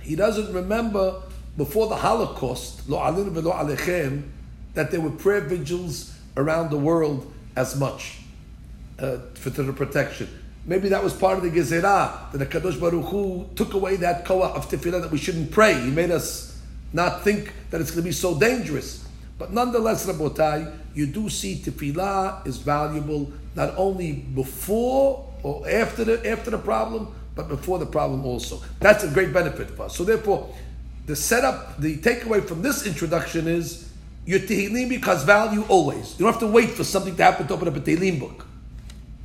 [0.03, 1.23] he doesn't remember
[1.57, 4.23] before the Holocaust, lo lo alechem,
[4.75, 8.19] that there were prayer vigils around the world as much
[8.99, 10.29] uh, for the protection.
[10.65, 14.25] Maybe that was part of the Gezerah, that the Kadosh Baruch Hu took away that
[14.25, 15.75] koah of tefillah that we shouldn't pray.
[15.75, 16.61] He made us
[16.93, 19.07] not think that it's going to be so dangerous.
[19.41, 26.31] But nonetheless, Rabotai, you do see tefillah is valuable not only before or after the
[26.31, 28.61] after the problem, but before the problem also.
[28.81, 29.97] That's a great benefit for us.
[29.97, 30.55] So therefore,
[31.07, 33.91] the setup, the takeaway from this introduction is
[34.27, 36.19] your tehillim because value always.
[36.19, 38.45] You don't have to wait for something to happen to open up a tehillim book.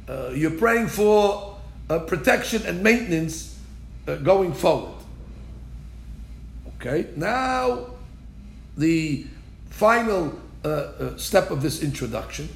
[0.08, 1.58] Uh, you're praying for
[1.90, 3.60] uh, protection and maintenance
[4.08, 4.96] uh, going forward.
[6.80, 7.88] Okay, now
[8.78, 9.26] the
[9.75, 12.49] final uh, uh, step of this introduction,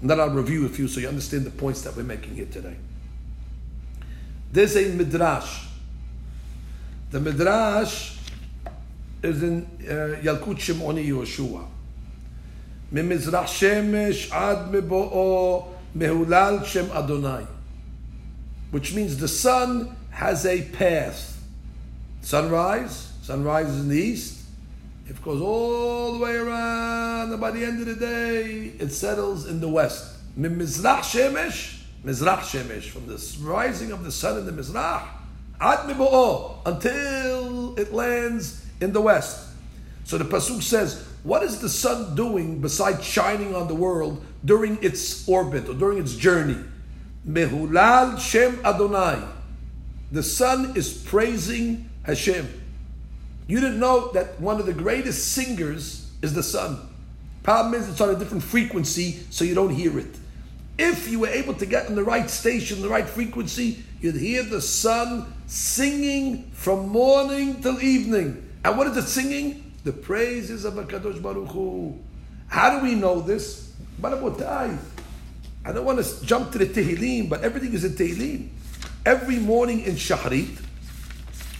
[0.00, 2.46] and then I'll review a few so you understand the points that we're making here
[2.46, 2.76] today.
[4.52, 5.66] There's a midrash.
[7.10, 8.16] The midrash
[9.22, 11.66] is in uh, Yalkut Shimoni Yoshua.
[12.92, 17.46] ממזרח שמש עד מבואו מהולל שם Adonai,
[18.72, 21.38] which means the sun has a path.
[22.22, 24.33] Sunrise, sunrise is in the east,
[25.07, 29.47] it goes all the way around, and by the end of the day, it settles
[29.47, 30.17] in the west.
[30.37, 35.07] Mizrach Shemesh, Mizrach Shemesh, from the rising of the sun in the Mizrach,
[35.61, 35.89] Ad
[36.65, 39.47] until it lands in the west.
[40.03, 44.83] So the Pasuk says, what is the sun doing besides shining on the world during
[44.83, 46.57] its orbit or during its journey?
[47.27, 49.23] Mehulal Shem Adonai.
[50.11, 52.61] The sun is praising Hashem.
[53.47, 56.79] You didn't know that one of the greatest singers is the sun.
[57.43, 60.17] Problem is, it's on a different frequency, so you don't hear it.
[60.77, 64.43] If you were able to get on the right station, the right frequency, you'd hear
[64.43, 68.49] the sun singing from morning till evening.
[68.63, 69.73] And what is it singing?
[69.83, 71.99] The praises of HaKadosh Baruch Hu.
[72.47, 73.73] How do we know this?
[74.03, 74.21] I don't
[75.85, 78.49] want to jump to the Tehillim, but everything is in Tehillim.
[79.05, 80.61] Every morning in Shahrit,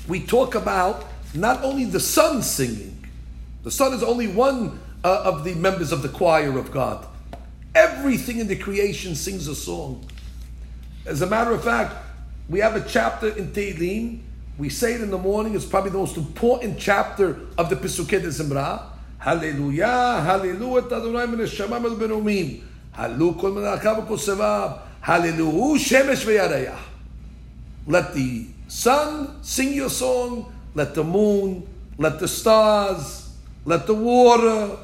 [0.08, 1.06] we talk about
[1.36, 3.08] not only the sun singing,
[3.64, 7.06] the sun is only one uh, of the members of the choir of God.
[7.74, 10.06] Everything in the creation sings a song.
[11.06, 11.96] As a matter of fact,
[12.50, 14.22] we have a chapter in Tehillim
[14.58, 15.54] We say it in the morning.
[15.54, 18.84] It's probably the most important chapter of the Pesukei de Zimra.
[19.18, 22.62] Hallelujah, hallelujah, Adonai min Shemam el benumim.
[22.94, 23.54] Halu kol.
[25.02, 26.78] Hallelujah, shemesh v'yarayah.
[27.88, 30.55] Let the sun sing your song.
[30.76, 31.68] Let the moon,
[31.98, 34.78] let the stars, let the water,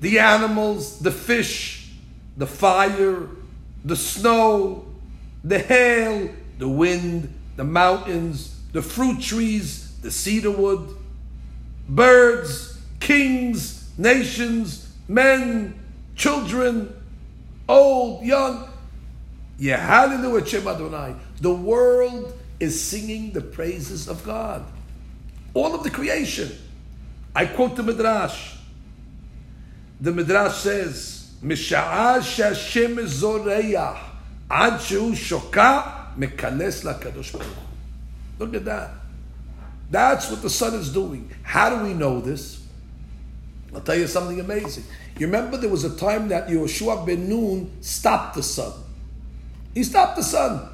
[0.00, 1.90] the animals, the fish,
[2.36, 3.26] the fire,
[3.84, 4.86] the snow,
[5.44, 10.96] the hail, the wind, the mountains, the fruit trees, the cedar wood,
[11.88, 15.78] birds, kings, nations, men,
[16.14, 16.94] children,
[17.68, 18.68] old, young.
[19.58, 21.14] Yeah, hallelujah, Shem Adonai.
[21.40, 24.64] The world is singing the praises of God.
[25.54, 26.52] All of the creation.
[27.34, 28.56] I quote the Midrash.
[30.00, 33.98] The Midrash says, Misha'ah Shashem Zoreya
[34.50, 37.56] Ad Shu Shoka Mekales LaKadosh Baruch
[38.38, 38.90] Look at that.
[39.90, 41.30] That's what the sun is doing.
[41.42, 42.62] How do we know this?
[43.74, 44.84] I'll tell you something amazing.
[45.18, 48.72] You remember there was a time that Yoshua ben Nun stopped the sun.
[49.74, 50.69] He stopped the sun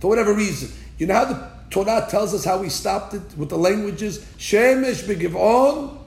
[0.00, 0.70] for whatever reason.
[0.98, 4.18] You know how the Torah tells us how we stopped it with the languages?
[4.38, 5.98] Shemesh begivon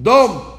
[0.00, 0.58] dom.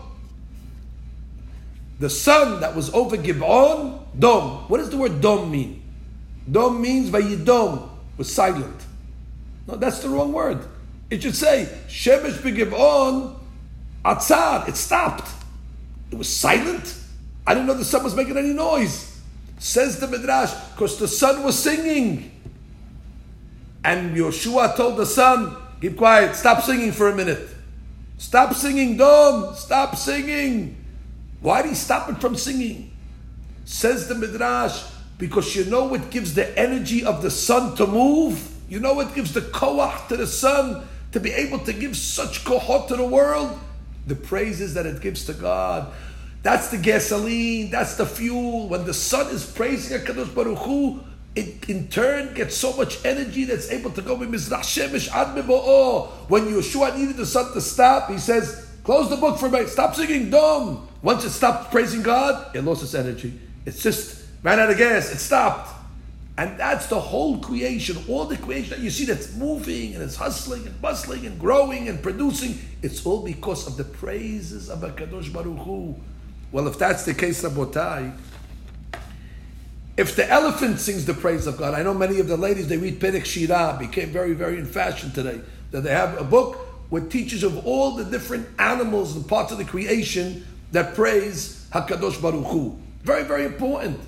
[1.99, 4.69] The sun that was over Givon, dom.
[4.69, 5.83] What does the word dom mean?
[6.49, 8.85] Dom means vayidom, was silent.
[9.67, 10.65] No, that's the wrong word.
[11.09, 13.35] It should say Shemesh begivon
[14.05, 14.67] atzar.
[14.69, 15.29] It stopped.
[16.11, 16.95] It was silent.
[17.45, 19.08] I didn't know the sun was making any noise.
[19.59, 22.31] Says the Midrash, because the sun was singing.
[23.83, 27.47] And Yoshua told the sun, keep quiet, stop singing for a minute.
[28.17, 30.75] Stop singing, Dom, stop singing.
[31.41, 32.91] Why did he stop it from singing?
[33.65, 34.83] Says the Midrash,
[35.17, 38.53] because you know what gives the energy of the sun to move?
[38.67, 42.43] You know what gives the koach to the sun to be able to give such
[42.43, 43.57] kohot to the world?
[44.07, 45.91] The praises that it gives to God.
[46.41, 48.69] That's the gasoline, that's the fuel.
[48.69, 51.01] When the sun is praising HaKadosh Baruch Hu,
[51.35, 55.35] it in turn gets so much energy that's able to go with Mizrach Shemesh Ad
[56.29, 59.95] When Yeshua needed the sun to stop, he says, close the book for me, stop
[59.95, 60.87] singing, dumb.
[61.01, 63.37] Once it stopped praising God, it lost its energy.
[63.65, 65.75] It's just ran out of gas, it stopped.
[66.37, 70.15] And that's the whole creation, all the creation that you see that's moving and it's
[70.15, 75.33] hustling and bustling and growing and producing, it's all because of the praises of HaKadosh
[75.33, 75.95] Baruch Hu.
[76.51, 78.17] Well, if that's the case, Rabotai,
[79.97, 82.77] if the elephant sings the praise of God, I know many of the ladies, they
[82.77, 85.41] read Perek Shira, became very, very in fashion today,
[85.71, 86.57] that they have a book
[86.89, 92.21] with teachers of all the different animals and parts of the creation that praise HaKadosh
[92.21, 92.79] Baruch Hu.
[93.03, 93.99] Very, very important.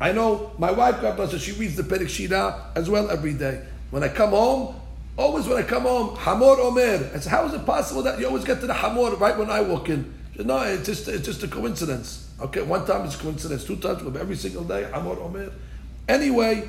[0.00, 3.34] I know my wife, God bless her, she reads the Perek Shira as well every
[3.34, 3.62] day.
[3.90, 4.76] When I come home,
[5.16, 7.10] always when I come home, Hamor Omer.
[7.14, 9.50] I say, how is it possible that you always get to the Hamor right when
[9.50, 10.12] I walk in?
[10.38, 12.28] No, it's just it's just a coincidence.
[12.40, 15.52] Okay, one time it's coincidence, two times, but every single day, Hamor Omer.
[16.08, 16.68] Anyway,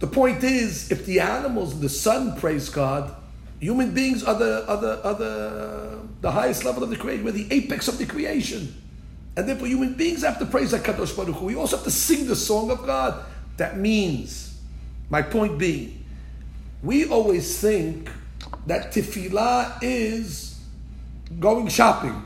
[0.00, 3.14] the point is, if the animals the sun praise God,
[3.60, 7.32] human beings are the are the, are the, the highest level of the creation, we're
[7.32, 8.74] the apex of the creation.
[9.36, 11.46] And therefore human beings have to praise HaKadosh Baruch Hu.
[11.46, 13.22] We also have to sing the song of God.
[13.58, 14.58] That means,
[15.10, 16.04] my point being,
[16.82, 18.10] we always think
[18.66, 20.58] that tefillah is
[21.38, 22.25] going shopping.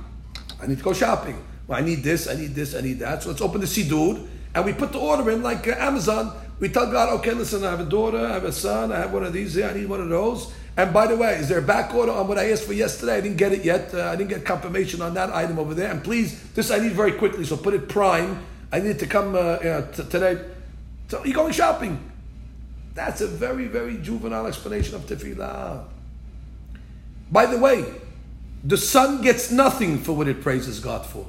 [0.62, 1.42] I need to go shopping.
[1.66, 3.22] Well, I need this, I need this, I need that.
[3.22, 6.36] So let's open the Siddur and we put the order in like uh, Amazon.
[6.58, 9.12] We tell God, okay, listen, I have a daughter, I have a son, I have
[9.12, 10.52] one of these here, I need one of those.
[10.76, 13.16] And by the way, is there a back order on what I asked for yesterday?
[13.16, 13.92] I didn't get it yet.
[13.92, 15.90] Uh, I didn't get confirmation on that item over there.
[15.90, 18.44] And please, this I need very quickly, so put it prime.
[18.72, 20.42] I need it to come uh, t- today.
[21.08, 21.98] So you're going shopping.
[22.94, 25.84] That's a very, very juvenile explanation of tefillah.
[27.30, 27.84] By the way,
[28.62, 31.26] the sun gets nothing for what it praises God for.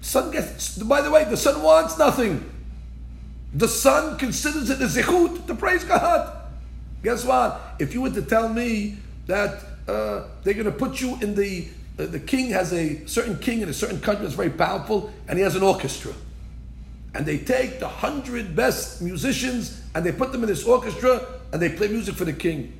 [0.00, 2.48] Sun gets, by the way, the sun wants nothing.
[3.54, 6.36] The sun considers it a zechut to praise God.
[7.02, 7.76] Guess what?
[7.78, 11.68] If you were to tell me that uh, they're going to put you in the,
[11.98, 15.38] uh, the king has a certain king in a certain country that's very powerful, and
[15.38, 16.12] he has an orchestra.
[17.14, 21.60] And they take the hundred best musicians and they put them in this orchestra and
[21.60, 22.74] they play music for the king.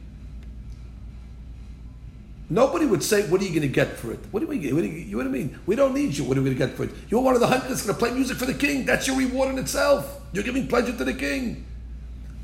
[2.51, 4.21] Nobody would say, "What are you going to get for it?
[4.31, 4.75] What do we get?
[4.75, 5.59] What do you, you what I mean?
[5.67, 6.25] We don't need you.
[6.25, 6.91] What are we going to get for it?
[7.11, 8.87] You're one of the hundred that's going to play music for the king.
[8.87, 10.21] That's your reward in itself.
[10.33, 11.67] You're giving pleasure to the king."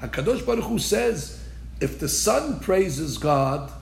[0.03, 1.41] Hakadosh Baruch Hu says,
[1.81, 3.73] if the sun praises God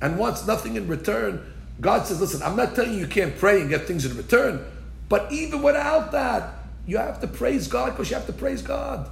[0.00, 1.40] and wants nothing in return,
[1.80, 4.64] God says, "Listen, I'm not telling you you can't pray and get things in return,
[5.08, 6.54] but even without that,
[6.86, 9.08] you have to praise God because you have to praise God."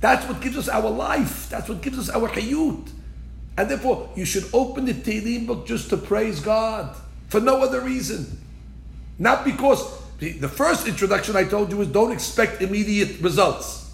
[0.00, 1.48] That's what gives us our life.
[1.50, 2.88] That's what gives us our hayut.
[3.58, 6.94] And therefore, you should open the Tehillim book just to praise God
[7.26, 8.40] for no other reason.
[9.18, 13.92] Not because the first introduction I told you is don't expect immediate results.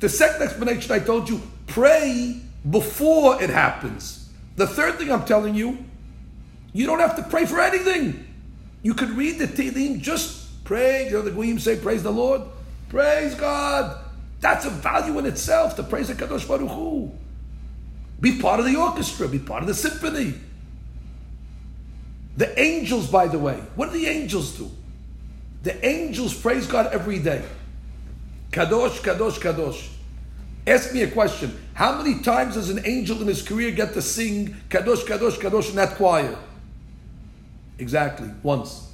[0.00, 2.40] The second explanation I told you, pray
[2.70, 4.30] before it happens.
[4.56, 5.84] The third thing I'm telling you,
[6.72, 8.26] you don't have to pray for anything.
[8.82, 11.08] You could read the Tehillim, just pray.
[11.08, 12.40] You know, the Goyim say, praise the Lord.
[12.88, 14.02] Praise God.
[14.40, 17.12] That's a value in itself to praise the Kadosh Baruch Hu.
[18.24, 20.32] Be part of the orchestra, be part of the symphony.
[22.38, 24.70] The angels, by the way, what do the angels do?
[25.62, 27.44] The angels praise God every day.
[28.50, 29.90] Kadosh, Kadosh, Kadosh.
[30.66, 31.54] Ask me a question.
[31.74, 35.68] How many times does an angel in his career get to sing Kadosh, Kadosh, Kadosh
[35.68, 36.34] in that choir?
[37.78, 38.90] Exactly, once.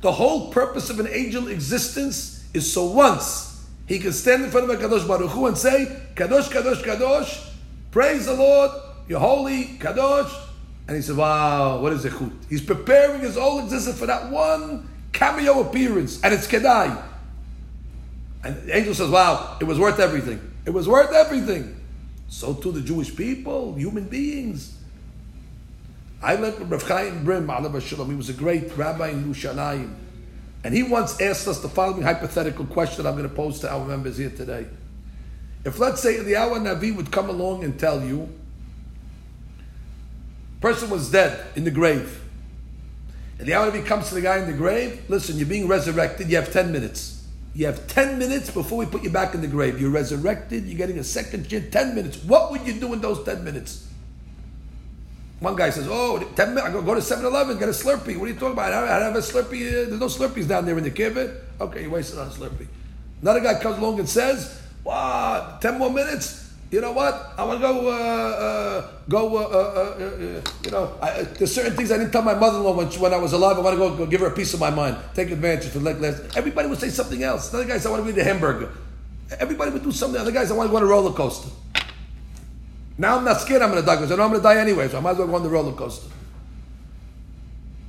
[0.00, 4.70] The whole purpose of an angel existence is so once he can stand in front
[4.70, 7.54] of a Kadosh Baruch Hu and say, Kadosh, Kadosh, Kadosh,
[7.96, 8.72] praise the Lord,
[9.08, 10.30] you're holy, Kadosh.
[10.86, 12.12] And he said, wow, what is it?
[12.46, 17.02] He's preparing his whole existence for that one cameo appearance, and it's Kedai.
[18.44, 20.38] And the angel says, wow, it was worth everything.
[20.66, 21.80] It was worth everything.
[22.28, 24.76] So too the Jewish people, human beings.
[26.22, 27.46] I learned from Rav Chaim Brim,
[27.80, 28.10] Shalom.
[28.10, 29.94] He was a great rabbi in Yerushalayim.
[30.64, 33.86] And he once asked us the following hypothetical question I'm going to pose to our
[33.86, 34.66] members here today.
[35.66, 38.28] If, let's say, the hour Navi would come along and tell you,
[40.60, 42.22] person was dead in the grave.
[43.40, 46.30] And the hour Navi comes to the guy in the grave, listen, you're being resurrected,
[46.30, 47.26] you have 10 minutes.
[47.52, 49.80] You have 10 minutes before we put you back in the grave.
[49.80, 52.22] You're resurrected, you're getting a second chance, 10 minutes.
[52.22, 53.88] What would you do in those 10 minutes?
[55.40, 56.64] One guy says, "Oh, 10 minutes.
[56.64, 58.16] I go, to 7-Eleven, get a Slurpee.
[58.16, 58.72] What are you talking about?
[58.72, 59.66] I have a Slurpee.
[59.68, 61.34] Uh, there's no Slurpees down there in the kibbutz.
[61.60, 62.68] Okay, you wasted on a Slurpee."
[63.20, 65.60] Another guy comes along and says, "What?
[65.60, 66.46] 10 more minutes?
[66.70, 67.34] You know what?
[67.38, 67.90] I want to go.
[67.90, 69.36] Uh, uh, go.
[69.36, 72.88] Uh, uh, uh, you know, I, there's certain things I didn't tell my mother-in-law when,
[72.98, 73.56] when I was alive.
[73.56, 74.96] I want to go, go give her a piece of my mind.
[75.14, 76.36] Take advantage for like last.
[76.36, 77.52] Everybody would say something else.
[77.52, 78.70] Another guy says, "I want to eat a hamburger."
[79.38, 80.20] Everybody would do something.
[80.20, 81.50] Other guys, I want to go on a roller coaster.
[82.98, 84.58] Now I'm not scared I'm going to die because I know I'm going to die
[84.58, 86.10] anyway, so I might as well go on the roller coaster.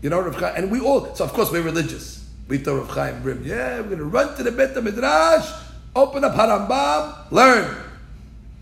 [0.02, 2.30] You know, Rav Chaim, and we all, so of course we're religious.
[2.48, 5.50] We throw Rav Chaim Brim, yeah, we're going to run to the Beit Midrash,
[5.98, 7.84] open up Harambam, learn.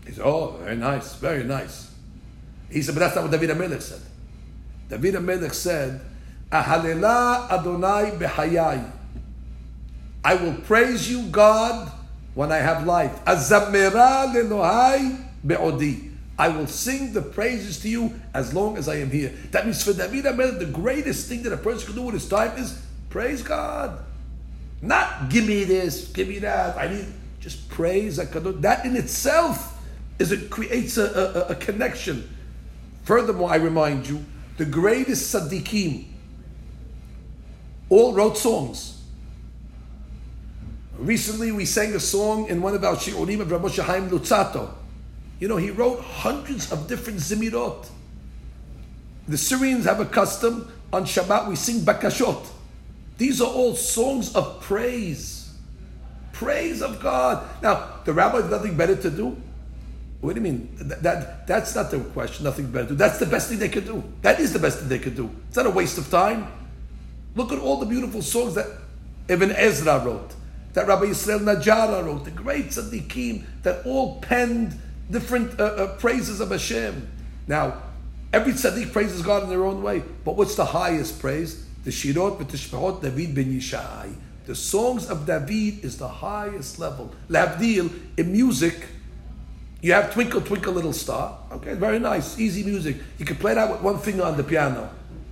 [0.06, 1.92] He said, oh, very nice, very nice.
[2.70, 4.00] He said, but that's not what David HaMelech said.
[4.88, 6.00] David HaMelech said,
[6.50, 8.90] Ahalela Adonai behayai.
[10.24, 11.90] I will praise you, God,
[12.34, 13.24] when I have life.
[13.24, 16.12] Azamera lelohai be'odi.
[16.38, 19.32] I will sing the praises to you as long as I am here.
[19.52, 22.28] That means for David HaMelech, the greatest thing that a person can do with his
[22.28, 24.04] time is praise God.
[24.82, 26.76] Not give me this, give me that.
[26.76, 27.06] I need
[27.46, 28.16] just praise.
[28.16, 29.80] That in itself
[30.18, 31.04] is it creates a,
[31.48, 32.28] a, a connection.
[33.04, 34.24] Furthermore, I remind you,
[34.56, 36.06] the greatest tzaddikim
[37.88, 39.00] all wrote songs.
[40.98, 44.68] Recently, we sang a song in one of our shiurim of Rabbi Haim Luzzatto.
[45.38, 47.86] You know, he wrote hundreds of different zimirot.
[49.28, 52.44] The Syrians have a custom on Shabbat we sing bakashot.
[53.18, 55.35] These are all songs of praise.
[56.36, 57.48] Praise of God.
[57.62, 59.40] Now, the rabbi has nothing better to do.
[60.20, 60.68] What do you mean?
[60.76, 62.44] That, that, that's not the question.
[62.44, 62.94] Nothing better to do.
[62.96, 64.04] That's the best thing they could do.
[64.20, 65.30] That is the best thing they could do.
[65.48, 66.52] It's not a waste of time.
[67.34, 68.66] Look at all the beautiful songs that
[69.28, 70.34] Ibn Ezra wrote,
[70.74, 74.78] that Rabbi Yisrael Najara wrote, the great tzaddikim that all penned
[75.10, 77.08] different uh, uh, praises of Hashem.
[77.46, 77.82] Now,
[78.32, 81.64] every tzaddik praises God in their own way, but what's the highest praise?
[81.84, 84.14] The Shirot v'Tishpahot David ben Yishai.
[84.46, 87.12] The songs of David is the highest level.
[87.28, 88.86] Labdil, in music,
[89.82, 91.36] you have Twinkle Twinkle Little Star.
[91.52, 92.96] Okay, very nice, easy music.
[93.18, 94.88] You can play that with one finger on the piano.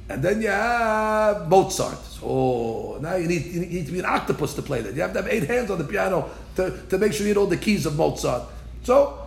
[0.08, 1.98] And then you have Mozart.
[2.22, 4.94] Oh, now you need, you need to be an octopus to play that.
[4.94, 7.46] You have to have eight hands on the piano to, to make sure you know
[7.46, 8.42] the keys of Mozart.
[8.82, 9.26] So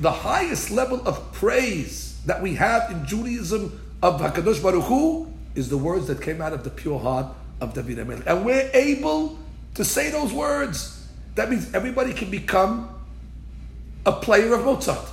[0.00, 5.68] the highest level of praise that we have in Judaism of Hakadosh Baruch Hu is
[5.68, 7.26] the words that came out of the pure heart
[7.60, 9.38] of David HaMelech, and we're able
[9.74, 11.06] to say those words.
[11.34, 12.88] That means everybody can become
[14.04, 15.08] a player of Mozart.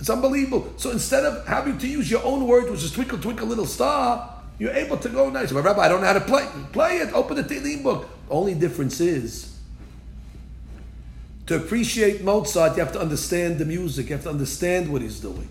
[0.00, 0.72] It's unbelievable.
[0.76, 4.34] So instead of having to use your own words, which is twinkle, twinkle, little star,
[4.58, 5.52] you're able to go nice.
[5.52, 6.46] But Rabbi, I don't know how to play.
[6.72, 7.12] Play it.
[7.14, 8.08] Open the Tehillim book.
[8.28, 9.54] Only difference is
[11.46, 15.20] to appreciate Mozart, you have to understand the music, you have to understand what he's
[15.20, 15.48] doing.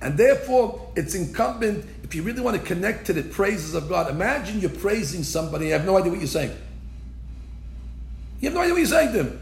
[0.00, 4.10] And therefore, it's incumbent, if you really want to connect to the praises of God,
[4.10, 6.56] imagine you're praising somebody, you have no idea what you're saying.
[8.40, 9.40] You have no idea what you're saying to them.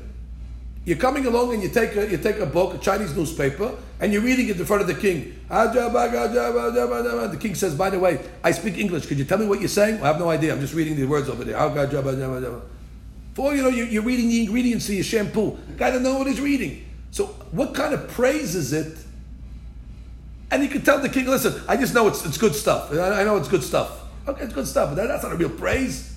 [0.87, 4.13] You're coming along and you take a you take a book, a Chinese newspaper, and
[4.13, 5.37] you're reading it in front of the king.
[5.49, 9.07] The king says, "By the way, I speak English.
[9.07, 10.53] Could you tell me what you're saying?" I have no idea.
[10.53, 11.59] I'm just reading the words over there.
[13.35, 15.59] For you know, you're, reading the ingredients to your shampoo.
[15.77, 16.87] Guy doesn't know what he's reading.
[17.11, 18.97] So, what kind of praise is it?
[20.51, 22.93] And you can tell the king, "Listen, I just know it's, it's good stuff.
[22.93, 24.03] I know it's good stuff.
[24.29, 26.15] Okay, it's good stuff, but that, that's not a real praise."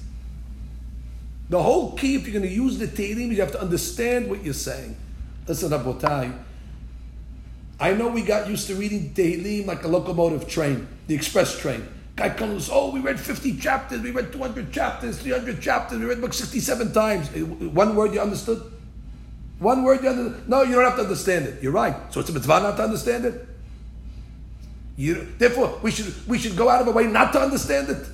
[1.49, 4.43] The whole key, if you're going to use the Tehillim, you have to understand what
[4.43, 4.95] you're saying.
[5.47, 6.31] Listen, Rabotai.
[7.79, 11.87] I know we got used to reading Tehillim like a locomotive train, the express train.
[12.15, 16.19] Guy comes, oh, we read 50 chapters, we read 200 chapters, 300 chapters, we read
[16.19, 17.29] book 67 times.
[17.33, 18.61] Eh, one word you understood?
[19.57, 20.49] One word you understood?
[20.49, 21.63] No, you don't have to understand it.
[21.63, 21.95] You're right.
[22.13, 23.47] So it's a mitzvah not to understand it?
[24.99, 28.05] You, therefore, we should, we should go out of our way not to understand it.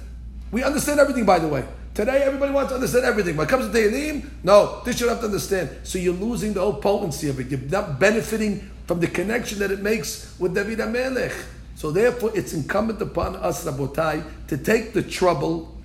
[0.52, 1.66] We understand everything, by the way.
[1.96, 3.36] Today, everybody wants to understand everything.
[3.36, 5.72] When it comes to Tehillim, no, this you have to understand.
[5.82, 7.48] So you're losing the whole potency of it.
[7.48, 11.34] You're not benefiting from the connection that it makes with David HaMelech.
[11.74, 15.76] So therefore, it's incumbent upon us, Rabotai, to take the trouble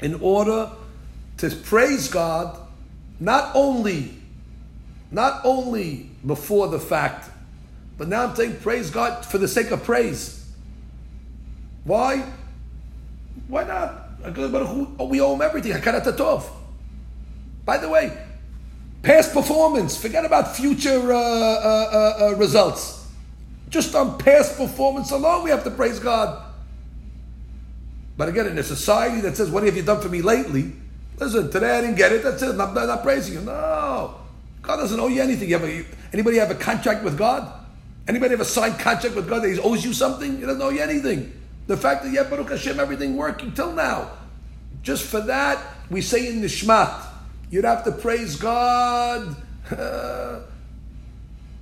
[0.00, 0.68] in order
[1.36, 2.58] to praise God,
[3.20, 4.16] not only,
[5.12, 7.30] not only before the fact,
[7.96, 10.44] but now I'm saying praise God for the sake of praise.
[11.84, 12.24] Why?
[13.48, 14.00] Why not?
[15.08, 15.72] We owe him everything.
[17.64, 18.16] By the way,
[19.02, 23.06] past performance, forget about future uh, uh, uh, uh, results.
[23.68, 26.42] Just on past performance alone, we have to praise God.
[28.16, 30.72] But again, in a society that says, What have you done for me lately?
[31.18, 33.40] Listen, today I didn't get it, that's it, I'm not, I'm not praising you.
[33.40, 34.16] No.
[34.62, 35.48] God doesn't owe you anything.
[35.50, 37.63] You a, anybody have a contract with God?
[38.06, 40.36] Anybody have a signed contract with God that He owes you something?
[40.36, 41.32] He doesn't owe you anything.
[41.66, 44.10] The fact that you have Baruch Hashem, everything working till now.
[44.82, 47.06] Just for that, we say in the Shmat,
[47.50, 49.34] you'd have to praise God.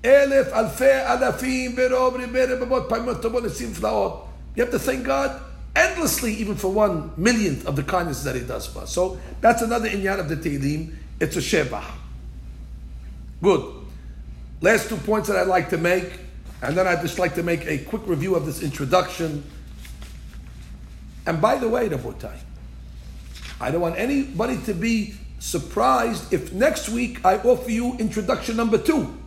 [0.03, 1.77] Alafim,
[4.55, 5.43] You have to thank God
[5.77, 8.93] endlessly, even for one millionth of the kindness that He does for us.
[8.93, 10.95] So that's another inyan of the Tehillim.
[11.21, 11.85] It's a Shebah.
[13.41, 13.75] Good.
[14.61, 16.11] Last two points that I'd like to make,
[16.63, 19.43] and then I'd just like to make a quick review of this introduction.
[21.27, 22.39] And by the way, Rabotai,
[23.61, 28.79] I don't want anybody to be surprised if next week I offer you introduction number
[28.79, 29.19] two.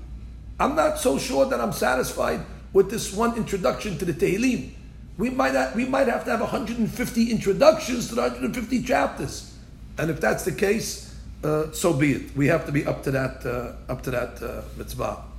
[0.58, 2.40] I'm not so sure that I'm satisfied
[2.72, 4.72] with this one introduction to the Tehillim.
[5.18, 9.54] We might have, we might have to have 150 introductions to the 150 chapters,
[9.98, 12.36] and if that's the case, uh, so be it.
[12.36, 15.35] We have to be up to that uh, up to that uh, mitzvah.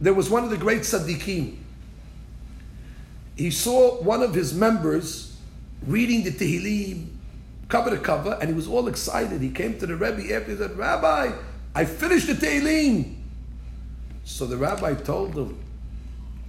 [0.00, 1.56] There was one of the great tzaddikim
[3.38, 5.36] he saw one of his members
[5.86, 7.06] reading the Tehillim
[7.68, 9.40] cover to cover, and he was all excited.
[9.40, 11.30] He came to the Rebbe after he said, Rabbi,
[11.74, 13.14] I finished the Tehillim.
[14.24, 15.58] So the rabbi told him,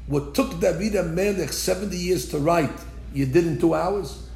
[0.07, 2.73] What took David Melech 70 years to write,
[3.13, 4.27] you did in two hours?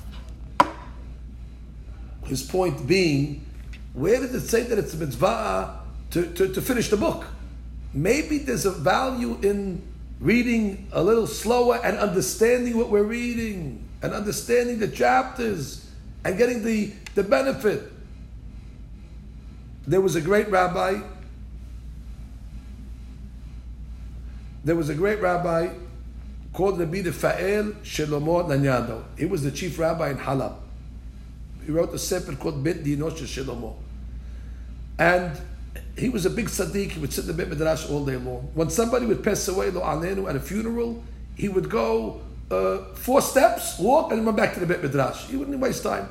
[2.25, 3.45] His point being,
[3.93, 5.79] where did it say that it's a mitzvah
[6.11, 7.25] to, to, to finish the book?
[7.93, 9.81] Maybe there's a value in
[10.19, 15.89] reading a little slower and understanding what we're reading and understanding the chapters
[16.25, 17.91] and getting the, the benefit.
[19.85, 21.01] There was a great rabbi.
[24.63, 25.69] There was a great rabbi
[26.53, 29.03] called Rabbi Fa'el Shlomo Laniado.
[29.17, 30.55] He was the chief rabbi in Halab.
[31.65, 33.75] He wrote a sefer called Bet Dino Shlomo.
[34.97, 35.37] And
[35.97, 36.91] he was a big tzaddik.
[36.91, 38.49] He would sit in the Beit Midrash all day long.
[38.53, 41.03] When somebody would pass away, lo alenu, at a funeral,
[41.35, 45.25] he would go uh, four steps, walk, and run back to the Beit Midrash.
[45.25, 46.07] He wouldn't waste time.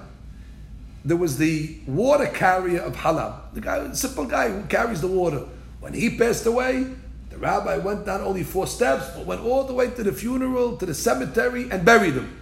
[1.04, 5.44] There was the water carrier of Halab, the guy, simple guy who carries the water.
[5.80, 6.86] When he passed away,
[7.30, 10.76] the rabbi went down only four steps, but went all the way to the funeral,
[10.76, 12.38] to the cemetery, and buried him.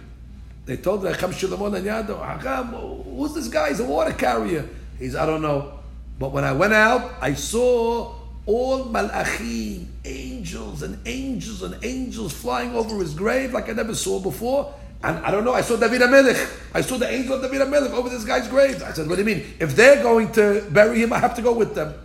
[0.65, 3.69] They told Recham Shlomo Yado, who's this guy?
[3.69, 4.69] He's a water carrier.
[4.99, 5.80] He's, I don't know.
[6.21, 8.13] But when I went out, I saw
[8.45, 14.19] all malachim, angels and angels and angels flying over his grave like I never saw
[14.19, 14.71] before.
[15.03, 16.75] And I don't know, I saw David HaMelech.
[16.75, 18.83] I saw the angel of David HaMelech over this guy's grave.
[18.83, 19.51] I said, what do you mean?
[19.59, 21.95] If they're going to bury him, I have to go with them.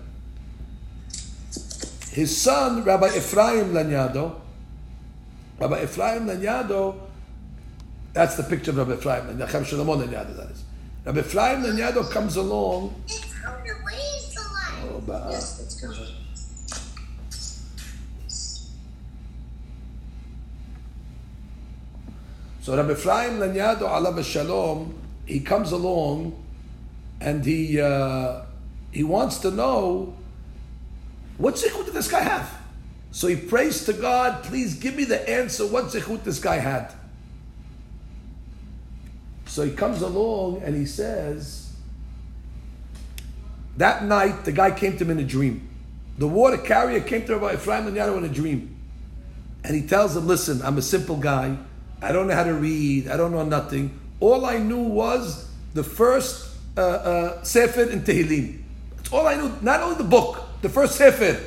[2.11, 4.41] His son, Rabbi Ephraim Laniado,
[5.61, 6.99] Rabbi Ephraim Laniado,
[8.15, 10.65] that's the picture of Rabbi Ephraim Laniado, that is.
[11.05, 12.95] Rabbi Ephraim Laniado comes along
[15.07, 15.31] about.
[15.31, 15.97] Yes, that's good.
[22.63, 24.93] So Rabbi Ephraim Laniado Alav Shalom,
[25.25, 26.35] he comes along
[27.21, 28.43] and he uh,
[28.97, 30.15] He wants to know
[31.39, 32.51] what zichut did this guy have?
[33.11, 36.93] So he prays to God, please give me the answer what zichut this guy had.
[39.45, 41.66] So he comes along and he says,
[43.77, 45.69] that night the guy came to him in a dream.
[46.19, 48.75] The water carrier came to Rabbi Ephraim and Yaro in a dream.
[49.65, 51.57] And he tells him, listen, I'm a simple guy.
[52.01, 53.09] I don't know how to read.
[53.09, 53.99] I don't know nothing.
[54.21, 58.63] All I knew was the first uh, uh, Sefer in Tehillim.
[58.97, 59.53] That's all I knew.
[59.61, 61.41] Not only the book, the first Sefer.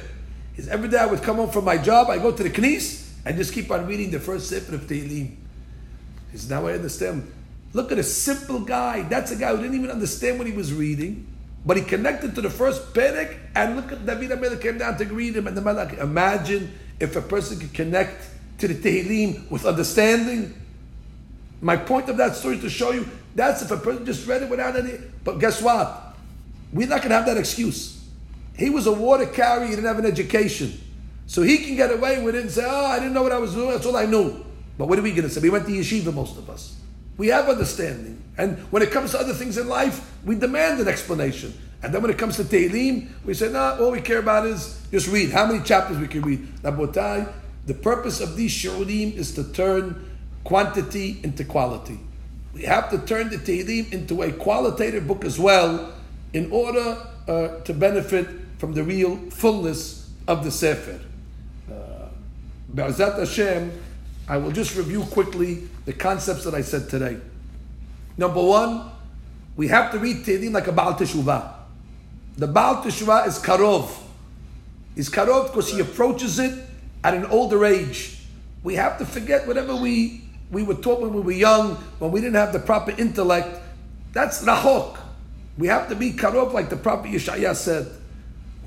[0.57, 3.09] Is every day I would come home from my job, I go to the Knis,
[3.25, 5.35] and just keep on reading the first Sefer of Tehillim.
[6.31, 7.31] He says, now I understand.
[7.73, 9.03] Look at a simple guy.
[9.03, 11.27] That's a guy who didn't even understand what he was reading,
[11.65, 15.05] but he connected to the first Perek, and look at David HaMelech came down to
[15.05, 15.97] greet him, and the Malach.
[15.99, 18.29] Imagine if a person could connect
[18.59, 20.53] to the Tehillim with understanding.
[21.61, 24.43] My point of that story is to show you that's if a person just read
[24.43, 24.93] it without any.
[25.23, 26.15] But guess what?
[26.71, 28.07] We're not going to have that excuse.
[28.55, 30.79] He was a water carrier, he didn't have an education.
[31.27, 33.37] So he can get away with it and say, oh, I didn't know what I
[33.37, 34.43] was doing, that's all I knew.
[34.77, 35.41] But what are we going to say?
[35.41, 36.78] We went to yeshiva, most of us.
[37.19, 38.23] We have understanding.
[38.37, 41.53] And when it comes to other things in life, we demand an explanation.
[41.83, 44.45] And then when it comes to Tehillim, we say, no, nah, all we care about
[44.45, 45.31] is just read.
[45.31, 46.47] How many chapters we can read?
[46.63, 47.29] Rabotai,
[47.65, 50.09] the purpose of these shiurim is to turn
[50.45, 51.99] quantity into quality.
[52.53, 55.93] We have to turn the Tehillim into a qualitative book as well
[56.31, 58.27] in order uh, to benefit
[58.59, 61.01] from the real fullness of the Sefer.
[61.69, 62.07] Uh,
[62.73, 63.71] Be'ezat Hashem,
[64.29, 67.17] I will just review quickly the concepts that I said today.
[68.15, 68.91] Number one,
[69.55, 71.51] we have to read Tehillim like a Baal Teshuvah.
[72.37, 73.89] The Baal Teshuvah is Karov.
[74.93, 76.53] He's Karov because he approaches it
[77.03, 78.19] at an older age.
[78.61, 80.21] We have to forget whatever we,
[80.51, 83.59] we were taught when we were young, when we didn't have the proper intellect.
[84.13, 84.97] That's Rahok.
[85.57, 87.87] We have to be Karov like the prophet Yeshaya said.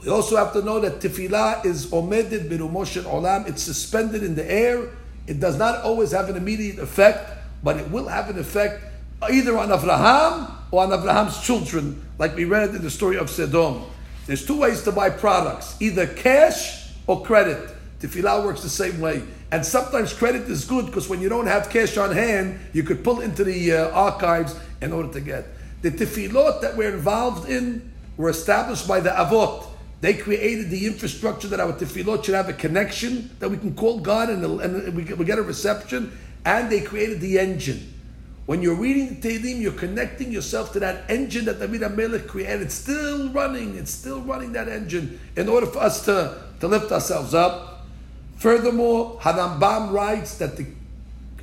[0.02, 3.48] We also have to know that tefillah is omedet birumoshen olam.
[3.48, 4.88] It's suspended in the air.
[5.26, 7.30] It does not always have an immediate effect,
[7.62, 8.82] but it will have an effect
[9.30, 13.84] either on Avraham or on Abraham's children, like we read in the story of Sodom.
[14.26, 17.70] There's two ways to buy products: either cash or credit.
[18.00, 19.22] Tefillah works the same way.
[19.52, 23.04] And sometimes credit is good because when you don't have cash on hand, you could
[23.04, 25.46] pull into the uh, archives in order to get.
[25.82, 29.66] The tefillot that we're involved in were established by the Avot.
[30.02, 34.00] They created the infrastructure that our tefillot should have a connection, that we can call
[34.00, 37.94] God and, and we, we get a reception, and they created the engine.
[38.46, 42.62] When you're reading the Tehillim, you're connecting yourself to that engine that David HaMelech created.
[42.62, 46.90] It's still running, it's still running that engine in order for us to, to lift
[46.90, 47.86] ourselves up.
[48.38, 50.66] Furthermore, Harambam writes that the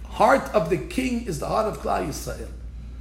[0.03, 2.49] heart of the king is the heart of Klal Yisrael.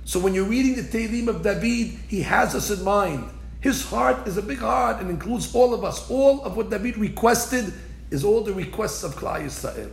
[0.04, 3.28] So when you're reading the Tehillim of David, he has us in mind.
[3.60, 6.08] His heart is a big heart and includes all of us.
[6.10, 7.72] All of what David requested
[8.10, 9.90] is all the requests of Klal Yisrael.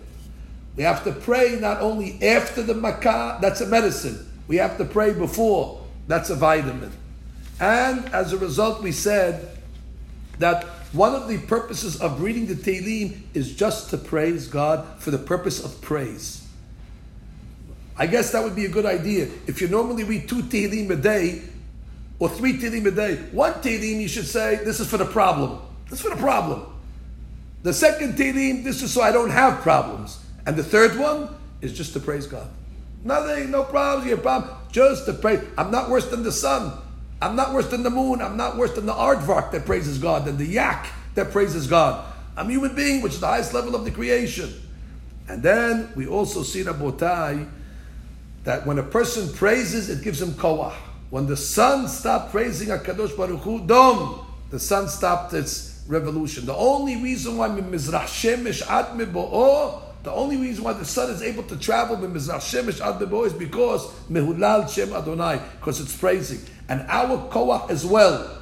[0.75, 4.29] We have to pray not only after the makkah, that's a medicine.
[4.47, 6.91] We have to pray before, that's a vitamin.
[7.59, 9.57] And as a result, we said
[10.39, 15.11] that one of the purposes of reading the Tehillim is just to praise God for
[15.11, 16.45] the purpose of praise.
[17.97, 19.29] I guess that would be a good idea.
[19.47, 21.41] If you normally read two Tehillim a day,
[22.19, 23.15] or three Tehillim a day.
[23.31, 25.59] One Tehillim you should say, this is for the problem.
[25.89, 26.65] This is for the problem.
[27.63, 30.23] The second Tehillim, this is so I don't have problems.
[30.45, 32.47] And the third one is just to praise God.
[33.03, 34.55] Nothing, no problems, your problem.
[34.71, 35.41] Just to praise.
[35.57, 36.73] I'm not worse than the sun.
[37.21, 38.21] I'm not worse than the moon.
[38.21, 42.05] I'm not worse than the aardvark that praises God, than the yak that praises God.
[42.37, 44.53] I'm a human being, which is the highest level of the creation.
[45.27, 47.49] And then we also see in Abotai
[48.43, 50.73] that when a person praises, it gives him kawah.
[51.15, 56.45] When the sun stopped praising HaKadosh Baruch Hu, Dom, the sun stopped its revolution.
[56.45, 61.21] The only reason why Mizrach Shemesh Ad Mebo'o, the only reason why the sun is
[61.21, 66.41] able to travel Mizrach Shemesh Ad Mebo'o is because Mehulal Shem Adonai, because it's praising.
[66.67, 68.37] And our koach as well,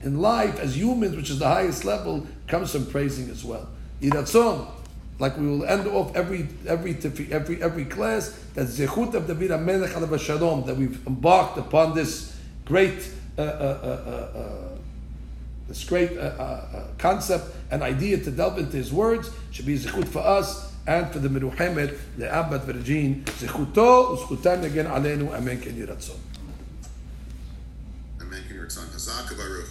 [0.00, 3.68] in life, as humans, which is the highest level, comes from praising as well.
[4.00, 4.66] Yiratzon,
[5.18, 6.96] like we will end off every every
[7.30, 12.36] every every class that zechut of David HaMelech alav Shalom that we've embarked upon this
[12.64, 14.68] great uh, uh, uh, uh, uh
[15.68, 16.60] this great uh,
[16.98, 21.18] concept and idea to delve into his words should be zechut for us and for
[21.18, 26.18] the Meruhemet the Abbat Virgin zechuto uzchutam again alenu amen ken yiratzon.
[28.20, 28.86] Amen ken yiratzon.
[28.92, 29.68] Hazak Baruch.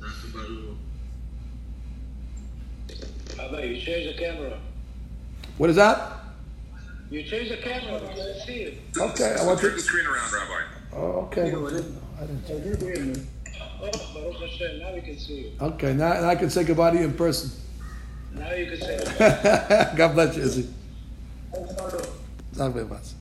[0.00, 0.85] Hazak Baruch.
[3.38, 4.58] Oh, Rabbi, you change the camera.
[5.58, 6.12] What is that?
[7.10, 7.96] You change the camera.
[7.96, 8.78] I can't see it.
[8.96, 9.76] Okay, I want Turn to.
[9.76, 10.62] the screen around, Rabbi.
[10.92, 11.42] Oh, okay.
[11.42, 11.58] I didn't.
[11.60, 11.68] Oh,
[12.18, 12.44] oh, I didn't.
[12.46, 13.26] I did hear you.
[13.82, 15.52] oh, now we can see you.
[15.60, 17.50] Okay, now, now I can say goodbye to you in person.
[18.32, 19.92] Now you can say goodbye.
[19.96, 20.68] God bless you, Izzy.
[22.54, 23.06] Thank very much.